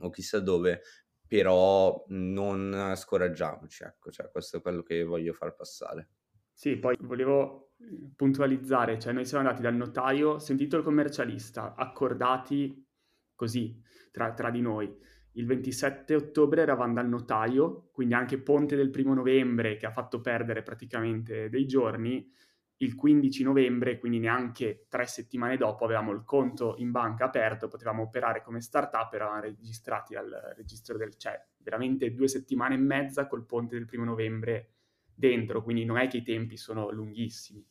o 0.00 0.10
chissà 0.10 0.40
dove, 0.40 0.82
però 1.26 2.04
non 2.08 2.92
scoraggiamoci, 2.94 3.84
ecco, 3.84 4.10
cioè 4.10 4.30
questo 4.30 4.58
è 4.58 4.60
quello 4.60 4.82
che 4.82 5.04
voglio 5.04 5.32
far 5.32 5.54
passare. 5.54 6.08
Sì, 6.52 6.76
poi 6.76 6.96
volevo 7.00 7.72
eh, 7.78 8.12
puntualizzare, 8.14 8.98
cioè 8.98 9.12
noi 9.12 9.24
siamo 9.24 9.44
andati 9.44 9.62
dal 9.62 9.74
notaio, 9.74 10.38
sentito 10.38 10.76
il 10.76 10.84
commercialista, 10.84 11.74
accordati 11.74 12.86
così 13.34 13.80
tra, 14.12 14.32
tra 14.32 14.50
di 14.50 14.60
noi. 14.60 14.96
Il 15.32 15.46
27 15.46 16.14
ottobre 16.14 16.62
eravamo 16.62 16.94
dal 16.94 17.08
notaio, 17.08 17.88
quindi 17.92 18.14
anche 18.14 18.38
ponte 18.38 18.76
del 18.76 18.90
primo 18.90 19.14
novembre 19.14 19.76
che 19.76 19.86
ha 19.86 19.90
fatto 19.90 20.20
perdere 20.20 20.62
praticamente 20.62 21.48
dei 21.48 21.66
giorni. 21.66 22.30
Il 22.78 22.94
15 22.94 23.42
novembre, 23.44 23.98
quindi 23.98 24.18
neanche 24.18 24.86
tre 24.88 25.06
settimane 25.06 25.56
dopo, 25.56 25.84
avevamo 25.84 26.10
il 26.12 26.24
conto 26.24 26.74
in 26.78 26.90
banca 26.90 27.24
aperto, 27.24 27.68
potevamo 27.68 28.02
operare 28.02 28.42
come 28.42 28.60
startup, 28.60 29.12
eravamo 29.12 29.40
registrati 29.40 30.16
al 30.16 30.54
registro 30.56 30.96
del 30.96 31.16
cioè 31.16 31.40
veramente 31.58 32.12
due 32.12 32.28
settimane 32.28 32.74
e 32.74 32.78
mezza 32.78 33.26
col 33.26 33.46
ponte 33.46 33.76
del 33.76 33.86
primo 33.86 34.04
novembre 34.04 34.70
dentro, 35.14 35.62
quindi 35.62 35.84
non 35.84 35.98
è 35.98 36.08
che 36.08 36.18
i 36.18 36.22
tempi 36.22 36.56
sono 36.56 36.90
lunghissimi. 36.90 37.64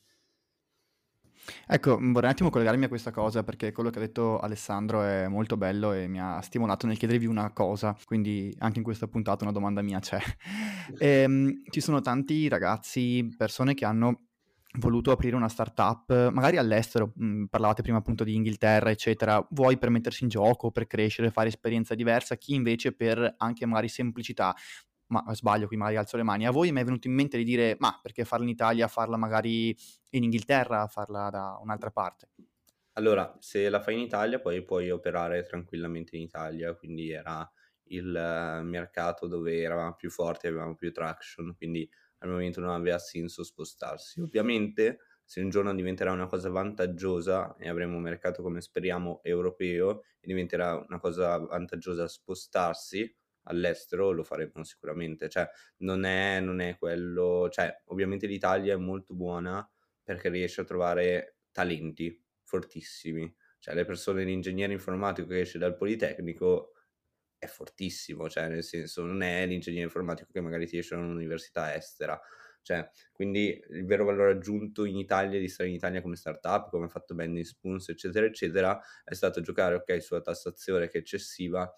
Ecco, 1.68 1.98
vorrei 1.98 2.12
un 2.12 2.26
attimo 2.26 2.50
collegarmi 2.50 2.86
a 2.86 2.88
questa 2.88 3.12
cosa 3.12 3.44
perché 3.44 3.72
quello 3.72 3.90
che 3.90 3.98
ha 3.98 4.02
detto 4.02 4.40
Alessandro 4.40 5.04
è 5.04 5.28
molto 5.28 5.58
bello 5.58 5.92
e 5.92 6.08
mi 6.08 6.20
ha 6.20 6.40
stimolato 6.42 6.88
nel 6.88 6.98
chiedervi 6.98 7.26
una 7.26 7.52
cosa, 7.52 7.98
quindi 8.06 8.54
anche 8.60 8.78
in 8.78 8.84
questa 8.84 9.08
puntata 9.08 9.44
una 9.44 9.54
domanda 9.54 9.82
mia 9.82 10.00
c'è. 10.00 10.20
Ehm, 11.00 11.62
ci 11.70 11.80
sono 11.80 12.02
tanti 12.02 12.50
ragazzi, 12.50 13.34
persone 13.38 13.74
che 13.74 13.86
hanno 13.86 14.23
voluto 14.80 15.12
aprire 15.12 15.36
una 15.36 15.50
startup, 15.50 16.30
magari 16.32 16.58
all'estero, 16.58 17.12
mh, 17.16 17.46
parlavate 17.46 17.82
prima 17.82 18.00
appunto 18.00 18.24
di 18.24 18.36
Inghilterra, 18.36 18.90
eccetera, 18.90 19.46
vuoi 19.52 19.78
per 19.78 19.90
mettersi 19.90 20.24
in 20.24 20.30
gioco, 20.30 20.72
per 20.72 20.88
crescere, 20.88 21.32
fare 21.32 21.50
esperienza 21.50 21.96
diversa, 21.96 22.36
chi 22.38 22.56
invece 22.56 22.94
per 22.94 23.36
anche 23.38 23.66
magari 23.66 23.88
semplicità 23.90 24.56
ma 25.08 25.24
sbaglio, 25.36 25.68
qui 25.68 25.78
magari 25.78 25.98
alzo 25.98 26.18
le 26.18 26.24
mani. 26.24 26.48
A 26.48 26.52
voi 26.52 26.72
mi 26.72 26.82
è 26.82 26.84
venuto 26.84 27.08
in 27.08 27.14
mente 27.14 27.38
di 27.38 27.44
dire, 27.44 27.76
ma 27.78 28.00
perché 28.02 28.26
farla 28.26 28.46
in 28.46 28.52
Italia, 28.52 28.88
farla 28.88 29.16
magari 29.16 29.76
in 30.12 30.24
Inghilterra, 30.24 30.88
farla 30.88 31.30
da 31.30 31.60
un'altra 31.62 31.92
parte? 31.92 32.30
Allora, 32.94 33.36
se 33.40 33.70
la 33.70 33.80
fai 33.82 33.96
in 33.96 34.00
Italia, 34.02 34.40
poi 34.40 34.64
puoi 34.64 34.90
operare 34.90 35.44
tranquillamente 35.44 36.16
in 36.16 36.24
Italia, 36.24 36.74
quindi 36.76 37.12
era 37.12 37.50
il 37.86 38.62
mercato 38.64 39.28
dove 39.28 39.62
eravamo 39.62 39.94
più 39.96 40.10
forti, 40.10 40.48
avevamo 40.48 40.76
più 40.76 40.92
traction, 40.92 41.56
quindi 41.56 41.88
al 42.24 42.30
momento 42.30 42.60
non 42.60 42.72
aveva 42.72 42.98
senso 42.98 43.44
spostarsi. 43.44 44.22
Ovviamente, 44.22 45.00
se 45.26 45.42
un 45.42 45.50
giorno 45.50 45.74
diventerà 45.74 46.12
una 46.12 46.28
cosa 46.28 46.50
vantaggiosa 46.50 47.56
e 47.58 47.70
avremo 47.70 47.98
un 47.98 48.02
mercato 48.02 48.42
come 48.42 48.62
speriamo 48.62 49.22
europeo 49.24 50.04
e 50.20 50.28
diventerà 50.28 50.76
una 50.76 51.00
cosa 51.00 51.38
vantaggiosa 51.38 52.08
spostarsi, 52.08 53.14
all'estero 53.44 54.12
lo 54.12 54.24
faremo 54.24 54.64
sicuramente, 54.64 55.30
cioè 55.30 55.48
non 55.78 56.06
è, 56.06 56.40
non 56.40 56.60
è 56.62 56.78
quello, 56.78 57.50
cioè 57.50 57.74
ovviamente 57.86 58.28
l'Italia 58.28 58.74
è 58.74 58.78
molto 58.78 59.14
buona 59.14 59.68
perché 60.02 60.30
riesce 60.30 60.62
a 60.62 60.66
trovare 60.66 61.38
talenti 61.52 62.22
fortissimi, 62.44 63.34
cioè 63.60 63.76
le 63.76 63.86
persone, 63.86 64.24
l'ingegnere 64.24 64.74
informatico 64.74 65.28
che 65.30 65.42
esce 65.42 65.58
dal 65.58 65.76
Politecnico 65.76 66.73
è 67.44 67.48
fortissimo, 67.48 68.30
cioè 68.30 68.48
nel 68.48 68.64
senso 68.64 69.04
non 69.04 69.22
è 69.22 69.46
l'ingegnere 69.46 69.84
informatico 69.86 70.32
che 70.32 70.42
magari 70.42 70.68
ti 70.68 70.78
esce 70.78 70.96
da 70.96 71.02
un'università 71.02 71.76
estera, 71.76 72.20
cioè 72.62 72.90
quindi 73.12 73.62
il 73.72 73.86
vero 73.86 74.06
valore 74.06 74.32
aggiunto 74.32 74.86
in 74.86 74.98
Italia 74.98 75.40
di 75.40 75.50
stare 75.50 75.70
in 75.70 75.76
Italia 75.76 76.02
come 76.02 76.16
startup, 76.16 76.70
come 76.70 76.86
ha 76.86 76.90
fatto 76.90 77.14
Bending 77.16 77.46
Spoons, 77.46 77.90
eccetera, 77.90 78.26
eccetera, 78.26 78.80
è 79.04 79.14
stato 79.14 79.42
giocare, 79.42 79.76
ok, 79.76 80.02
sulla 80.02 80.22
tassazione 80.22 80.88
che 80.88 80.98
è 81.00 81.02
eccessiva, 81.02 81.72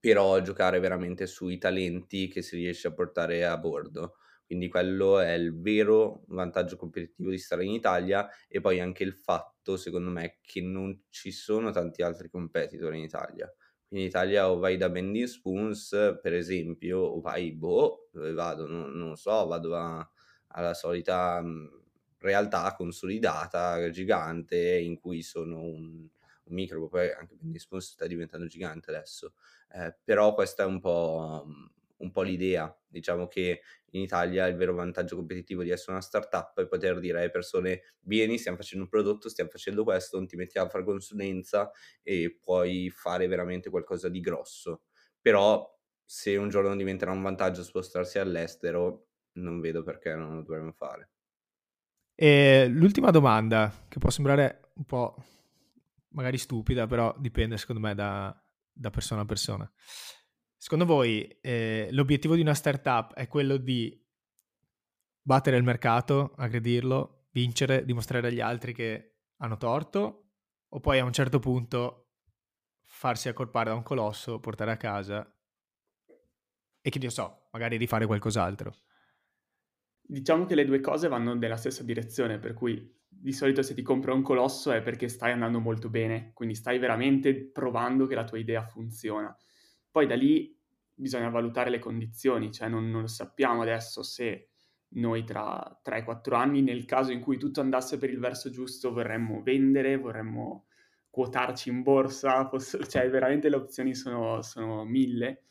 però 0.00 0.40
giocare 0.40 0.80
veramente 0.80 1.26
sui 1.26 1.58
talenti 1.58 2.28
che 2.28 2.42
si 2.42 2.56
riesce 2.56 2.88
a 2.88 2.92
portare 2.92 3.44
a 3.44 3.56
bordo. 3.58 4.16
Quindi 4.46 4.68
quello 4.68 5.20
è 5.20 5.32
il 5.32 5.58
vero 5.58 6.24
vantaggio 6.28 6.76
competitivo 6.76 7.30
di 7.30 7.38
stare 7.38 7.64
in 7.64 7.72
Italia 7.72 8.28
e 8.46 8.60
poi 8.60 8.78
anche 8.80 9.02
il 9.02 9.14
fatto, 9.14 9.76
secondo 9.76 10.10
me, 10.10 10.38
che 10.42 10.60
non 10.60 11.04
ci 11.08 11.32
sono 11.32 11.70
tanti 11.70 12.02
altri 12.02 12.28
competitor 12.28 12.94
in 12.94 13.02
Italia. 13.04 13.52
In 13.94 14.00
Italia 14.00 14.50
o 14.50 14.58
vai 14.58 14.76
da 14.76 14.88
Bending 14.90 15.26
Spoons, 15.26 16.18
per 16.20 16.34
esempio, 16.34 16.98
o 16.98 17.20
vai, 17.20 17.52
boh, 17.52 18.08
dove 18.10 18.32
vado? 18.32 18.66
Non, 18.66 18.90
non 18.92 19.16
so, 19.16 19.46
vado 19.46 19.74
a, 19.76 20.10
alla 20.48 20.74
solita 20.74 21.40
mh, 21.40 21.82
realtà 22.18 22.74
consolidata, 22.74 23.88
gigante, 23.90 24.78
in 24.80 24.98
cui 24.98 25.22
sono 25.22 25.60
un, 25.62 26.08
un 26.44 26.54
micro, 26.54 26.88
poi 26.88 27.12
anche 27.12 27.36
Bending 27.36 27.60
Spoons 27.60 27.92
sta 27.92 28.06
diventando 28.08 28.46
gigante 28.46 28.90
adesso. 28.90 29.34
Eh, 29.70 29.96
però 30.02 30.34
questa 30.34 30.64
è 30.64 30.66
un 30.66 30.80
po', 30.80 31.46
un 31.98 32.10
po' 32.10 32.22
l'idea, 32.22 32.76
diciamo 32.86 33.28
che 33.28 33.62
in 33.90 34.00
Italia 34.00 34.46
il 34.46 34.56
vero 34.56 34.74
vantaggio 34.74 35.16
competitivo 35.16 35.62
di 35.62 35.70
essere 35.70 35.92
una 35.92 36.00
startup 36.00 36.60
è 36.60 36.66
poter 36.66 36.98
dire 36.98 37.18
alle 37.18 37.30
persone 37.30 37.94
vieni, 38.00 38.38
stiamo 38.38 38.56
facendo 38.56 38.84
un 38.84 38.90
prodotto, 38.90 39.28
stiamo 39.28 39.50
facendo 39.50 39.84
questo, 39.84 40.16
non 40.16 40.26
ti 40.26 40.36
mettiamo 40.36 40.66
a 40.66 40.70
fare 40.70 40.84
consulenza 40.84 41.70
e 42.02 42.38
puoi 42.40 42.90
fare 42.90 43.26
veramente 43.28 43.70
qualcosa 43.70 44.08
di 44.08 44.20
grosso. 44.20 44.82
Però 45.20 45.72
se 46.04 46.36
un 46.36 46.48
giorno 46.48 46.74
diventerà 46.76 47.12
un 47.12 47.22
vantaggio 47.22 47.62
spostarsi 47.62 48.18
all'estero, 48.18 49.08
non 49.34 49.60
vedo 49.60 49.82
perché 49.82 50.14
non 50.14 50.34
lo 50.36 50.42
dovremmo 50.42 50.72
fare. 50.72 51.10
E 52.14 52.66
l'ultima 52.68 53.10
domanda, 53.10 53.72
che 53.88 53.98
può 53.98 54.10
sembrare 54.10 54.70
un 54.74 54.84
po' 54.84 55.16
magari 56.08 56.38
stupida, 56.38 56.86
però 56.86 57.14
dipende 57.18 57.56
secondo 57.56 57.80
me 57.80 57.94
da, 57.94 58.36
da 58.72 58.90
persona 58.90 59.22
a 59.22 59.24
persona. 59.24 59.70
Secondo 60.64 60.86
voi 60.86 61.28
eh, 61.42 61.88
l'obiettivo 61.90 62.34
di 62.34 62.40
una 62.40 62.54
startup 62.54 63.12
è 63.12 63.28
quello 63.28 63.58
di 63.58 64.02
battere 65.20 65.58
il 65.58 65.62
mercato, 65.62 66.32
aggredirlo, 66.38 67.26
vincere, 67.32 67.84
dimostrare 67.84 68.28
agli 68.28 68.40
altri 68.40 68.72
che 68.72 69.16
hanno 69.42 69.58
torto, 69.58 70.30
o 70.66 70.80
poi 70.80 71.00
a 71.00 71.04
un 71.04 71.12
certo 71.12 71.38
punto 71.38 72.12
farsi 72.80 73.28
accorpare 73.28 73.68
da 73.68 73.76
un 73.76 73.82
colosso, 73.82 74.40
portare 74.40 74.70
a 74.70 74.78
casa 74.78 75.30
e 76.80 76.88
che 76.88 76.98
io 76.98 77.10
so, 77.10 77.48
magari 77.52 77.76
rifare 77.76 78.06
qualcos'altro? 78.06 78.74
diciamo 80.00 80.46
che 80.46 80.54
le 80.54 80.64
due 80.64 80.80
cose 80.80 81.08
vanno 81.08 81.34
nella 81.34 81.58
stessa 81.58 81.82
direzione, 81.82 82.38
per 82.38 82.54
cui 82.54 82.90
di 83.06 83.32
solito 83.34 83.60
se 83.60 83.74
ti 83.74 83.82
compra 83.82 84.14
un 84.14 84.22
colosso 84.22 84.72
è 84.72 84.80
perché 84.80 85.08
stai 85.08 85.32
andando 85.32 85.60
molto 85.60 85.90
bene, 85.90 86.30
quindi 86.32 86.54
stai 86.54 86.78
veramente 86.78 87.34
provando 87.34 88.06
che 88.06 88.14
la 88.14 88.24
tua 88.24 88.38
idea 88.38 88.64
funziona. 88.64 89.36
Poi 89.94 90.08
da 90.08 90.16
lì 90.16 90.52
bisogna 90.92 91.28
valutare 91.28 91.70
le 91.70 91.78
condizioni, 91.78 92.50
cioè 92.50 92.66
non, 92.66 92.90
non 92.90 93.02
lo 93.02 93.06
sappiamo 93.06 93.62
adesso 93.62 94.02
se 94.02 94.48
noi 94.96 95.22
tra 95.22 95.80
3-4 95.84 96.34
anni, 96.34 96.62
nel 96.62 96.84
caso 96.84 97.12
in 97.12 97.20
cui 97.20 97.38
tutto 97.38 97.60
andasse 97.60 97.96
per 97.96 98.10
il 98.10 98.18
verso 98.18 98.50
giusto, 98.50 98.92
vorremmo 98.92 99.40
vendere, 99.40 99.96
vorremmo 99.96 100.66
quotarci 101.08 101.68
in 101.68 101.84
borsa, 101.84 102.48
posso, 102.48 102.84
cioè 102.84 103.08
veramente 103.08 103.48
le 103.48 103.54
opzioni 103.54 103.94
sono, 103.94 104.42
sono 104.42 104.84
mille. 104.84 105.44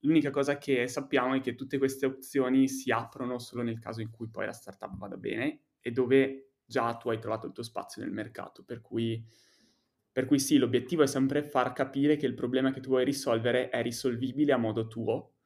L'unica 0.00 0.30
cosa 0.30 0.58
che 0.58 0.88
sappiamo 0.88 1.34
è 1.34 1.40
che 1.40 1.54
tutte 1.54 1.78
queste 1.78 2.06
opzioni 2.06 2.66
si 2.66 2.90
aprono 2.90 3.38
solo 3.38 3.62
nel 3.62 3.78
caso 3.78 4.00
in 4.00 4.10
cui 4.10 4.28
poi 4.28 4.46
la 4.46 4.52
startup 4.52 4.96
vada 4.96 5.16
bene 5.16 5.60
e 5.78 5.92
dove 5.92 6.54
già 6.64 6.96
tu 6.96 7.08
hai 7.10 7.20
trovato 7.20 7.46
il 7.46 7.52
tuo 7.52 7.62
spazio 7.62 8.02
nel 8.02 8.10
mercato. 8.10 8.64
Per 8.64 8.80
cui, 8.80 9.24
per 10.20 10.28
cui 10.28 10.38
sì, 10.38 10.58
l'obiettivo 10.58 11.02
è 11.02 11.06
sempre 11.06 11.42
far 11.42 11.72
capire 11.72 12.16
che 12.16 12.26
il 12.26 12.34
problema 12.34 12.72
che 12.72 12.80
tu 12.80 12.90
vuoi 12.90 13.06
risolvere 13.06 13.70
è 13.70 13.80
risolvibile 13.80 14.52
a 14.52 14.58
modo 14.58 14.86
tuo. 14.86 15.36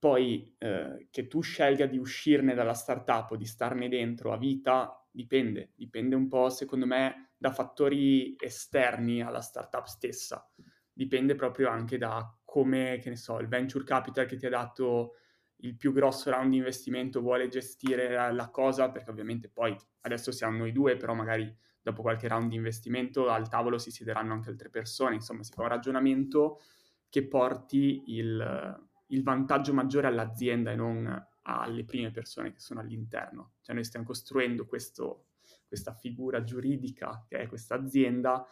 Poi 0.00 0.52
eh, 0.58 1.06
che 1.12 1.28
tu 1.28 1.40
scelga 1.42 1.86
di 1.86 1.96
uscirne 1.96 2.54
dalla 2.54 2.74
startup 2.74 3.30
o 3.30 3.36
di 3.36 3.44
starne 3.46 3.88
dentro 3.88 4.32
a 4.32 4.36
vita, 4.36 5.06
dipende. 5.08 5.74
Dipende 5.76 6.16
un 6.16 6.26
po', 6.26 6.50
secondo 6.50 6.86
me, 6.86 7.34
da 7.36 7.52
fattori 7.52 8.34
esterni 8.36 9.22
alla 9.22 9.40
startup 9.40 9.84
stessa. 9.84 10.44
Dipende 10.92 11.36
proprio 11.36 11.68
anche 11.68 11.96
da 11.96 12.36
come, 12.44 12.98
che 13.00 13.10
ne 13.10 13.16
so, 13.16 13.38
il 13.38 13.46
venture 13.46 13.84
capital 13.84 14.26
che 14.26 14.34
ti 14.34 14.46
ha 14.46 14.50
dato 14.50 15.18
il 15.58 15.76
più 15.76 15.92
grosso 15.92 16.30
round 16.30 16.50
di 16.50 16.56
investimento 16.56 17.20
vuole 17.20 17.46
gestire 17.46 18.32
la 18.32 18.50
cosa, 18.50 18.90
perché 18.90 19.10
ovviamente 19.10 19.48
poi 19.48 19.76
adesso 20.00 20.32
siamo 20.32 20.56
noi 20.58 20.72
due, 20.72 20.96
però 20.96 21.14
magari 21.14 21.56
dopo 21.84 22.00
qualche 22.00 22.28
round 22.28 22.48
di 22.48 22.56
investimento 22.56 23.28
al 23.28 23.48
tavolo 23.48 23.76
si 23.76 23.90
siederanno 23.90 24.32
anche 24.32 24.48
altre 24.48 24.70
persone, 24.70 25.14
insomma 25.14 25.42
si 25.42 25.52
fa 25.52 25.62
un 25.62 25.68
ragionamento 25.68 26.62
che 27.10 27.28
porti 27.28 28.04
il, 28.06 28.86
il 29.08 29.22
vantaggio 29.22 29.74
maggiore 29.74 30.06
all'azienda 30.06 30.72
e 30.72 30.76
non 30.76 31.28
alle 31.42 31.84
prime 31.84 32.10
persone 32.10 32.52
che 32.52 32.58
sono 32.58 32.80
all'interno. 32.80 33.56
Cioè 33.60 33.74
noi 33.74 33.84
stiamo 33.84 34.06
costruendo 34.06 34.64
questo, 34.64 35.26
questa 35.68 35.92
figura 35.92 36.42
giuridica 36.42 37.22
che 37.28 37.38
è 37.38 37.46
questa 37.46 37.74
azienda 37.74 38.46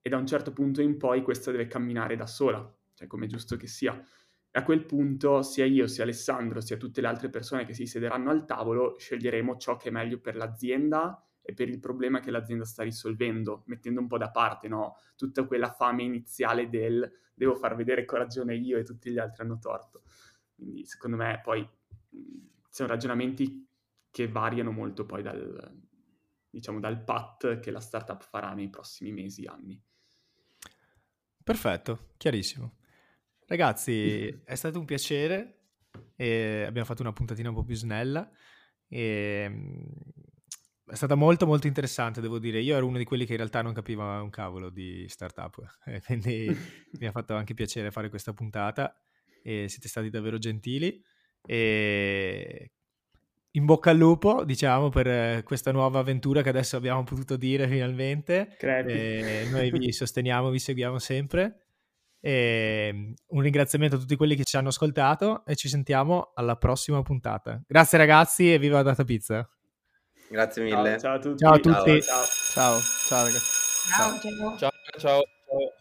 e 0.00 0.08
da 0.08 0.16
un 0.16 0.26
certo 0.26 0.52
punto 0.52 0.80
in 0.80 0.96
poi 0.96 1.22
questa 1.22 1.50
deve 1.50 1.66
camminare 1.66 2.14
da 2.14 2.26
sola 2.26 2.72
cioè 2.94 3.06
come 3.06 3.26
è 3.26 3.28
giusto 3.28 3.56
che 3.56 3.66
sia. 3.66 4.00
a 4.52 4.62
quel 4.62 4.86
punto 4.86 5.42
sia 5.42 5.66
io, 5.66 5.86
sia 5.86 6.04
Alessandro, 6.04 6.62
sia 6.62 6.78
tutte 6.78 7.02
le 7.02 7.08
altre 7.08 7.28
persone 7.28 7.66
che 7.66 7.74
si 7.74 7.84
siederanno 7.84 8.30
al 8.30 8.46
tavolo, 8.46 8.96
sceglieremo 8.96 9.58
ciò 9.58 9.76
che 9.76 9.88
è 9.88 9.92
meglio 9.92 10.18
per 10.18 10.34
l'azienda 10.34 11.25
e 11.46 11.54
per 11.54 11.68
il 11.68 11.78
problema 11.78 12.18
che 12.18 12.32
l'azienda 12.32 12.64
sta 12.64 12.82
risolvendo, 12.82 13.62
mettendo 13.66 14.00
un 14.00 14.08
po' 14.08 14.18
da 14.18 14.30
parte 14.30 14.66
no? 14.66 14.96
tutta 15.14 15.44
quella 15.44 15.70
fame 15.70 16.02
iniziale 16.02 16.68
del 16.68 17.08
devo 17.32 17.54
far 17.54 17.76
vedere 17.76 18.04
che 18.04 18.14
ho 18.14 18.18
ragione 18.18 18.56
io 18.56 18.78
e 18.78 18.82
tutti 18.82 19.12
gli 19.12 19.18
altri 19.18 19.44
hanno 19.44 19.58
torto. 19.60 20.02
Quindi 20.56 20.84
secondo 20.86 21.16
me 21.16 21.40
poi 21.44 21.64
sono 22.68 22.88
ragionamenti 22.88 23.64
che 24.10 24.26
variano 24.26 24.72
molto 24.72 25.06
poi 25.06 25.22
dal, 25.22 25.72
diciamo, 26.50 26.80
dal 26.80 27.04
pat 27.04 27.60
che 27.60 27.70
la 27.70 27.80
startup 27.80 28.24
farà 28.24 28.52
nei 28.52 28.68
prossimi 28.68 29.12
mesi, 29.12 29.44
anni. 29.44 29.80
Perfetto, 31.44 32.08
chiarissimo. 32.16 32.78
Ragazzi, 33.46 34.26
è 34.44 34.54
stato 34.56 34.80
un 34.80 34.84
piacere. 34.84 35.60
abbiamo 36.16 36.84
fatto 36.84 37.02
una 37.02 37.12
puntatina 37.12 37.50
un 37.50 37.54
po' 37.54 37.62
più 37.62 37.76
snella. 37.76 38.28
E, 38.88 39.46
mm, 39.48 39.84
è 40.88 40.94
stata 40.94 41.16
molto 41.16 41.46
molto 41.46 41.66
interessante, 41.66 42.20
devo 42.20 42.38
dire. 42.38 42.60
Io 42.60 42.76
ero 42.76 42.86
uno 42.86 42.98
di 42.98 43.04
quelli 43.04 43.26
che 43.26 43.32
in 43.32 43.38
realtà 43.38 43.60
non 43.60 43.72
capiva 43.72 44.20
un 44.22 44.30
cavolo 44.30 44.70
di 44.70 45.06
startup, 45.08 45.60
quindi 46.06 46.56
mi 46.98 47.06
ha 47.06 47.10
fatto 47.10 47.34
anche 47.34 47.54
piacere 47.54 47.90
fare 47.90 48.08
questa 48.08 48.32
puntata 48.32 48.96
e 49.42 49.68
siete 49.68 49.88
stati 49.88 50.10
davvero 50.10 50.38
gentili. 50.38 51.02
E 51.44 52.72
in 53.52 53.64
bocca 53.64 53.90
al 53.90 53.96
lupo, 53.96 54.44
diciamo, 54.44 54.88
per 54.90 55.42
questa 55.42 55.72
nuova 55.72 56.00
avventura 56.00 56.42
che 56.42 56.50
adesso 56.50 56.76
abbiamo 56.76 57.02
potuto 57.02 57.36
dire 57.36 57.66
finalmente. 57.66 58.54
noi 59.50 59.70
vi 59.70 59.90
sosteniamo, 59.92 60.50
vi 60.50 60.58
seguiamo 60.58 60.98
sempre. 60.98 61.62
E 62.20 63.14
un 63.26 63.40
ringraziamento 63.40 63.96
a 63.96 63.98
tutti 63.98 64.16
quelli 64.16 64.36
che 64.36 64.44
ci 64.44 64.56
hanno 64.56 64.68
ascoltato 64.68 65.44
e 65.44 65.56
ci 65.56 65.68
sentiamo 65.68 66.32
alla 66.34 66.56
prossima 66.56 67.02
puntata. 67.02 67.62
Grazie 67.66 67.98
ragazzi 67.98 68.52
e 68.52 68.58
viva 68.58 68.82
Data 68.82 69.04
Pizza. 69.04 69.48
Grazie 70.28 70.62
mille. 70.62 70.98
Ciao, 70.98 70.98
ciao 70.98 71.14
a 71.14 71.18
tutti. 71.18 71.38
Ciao 71.38 71.54
a 71.54 71.58
tutti. 71.58 72.02
Ciao, 72.02 72.24
ciao, 72.24 72.80
ciao 73.06 73.24
ragazzi. 73.24 73.54
Ciao, 73.88 74.18
ciao. 74.18 74.56
Ciao, 74.56 74.70
ciao. 74.98 75.22
ciao. 75.46 75.72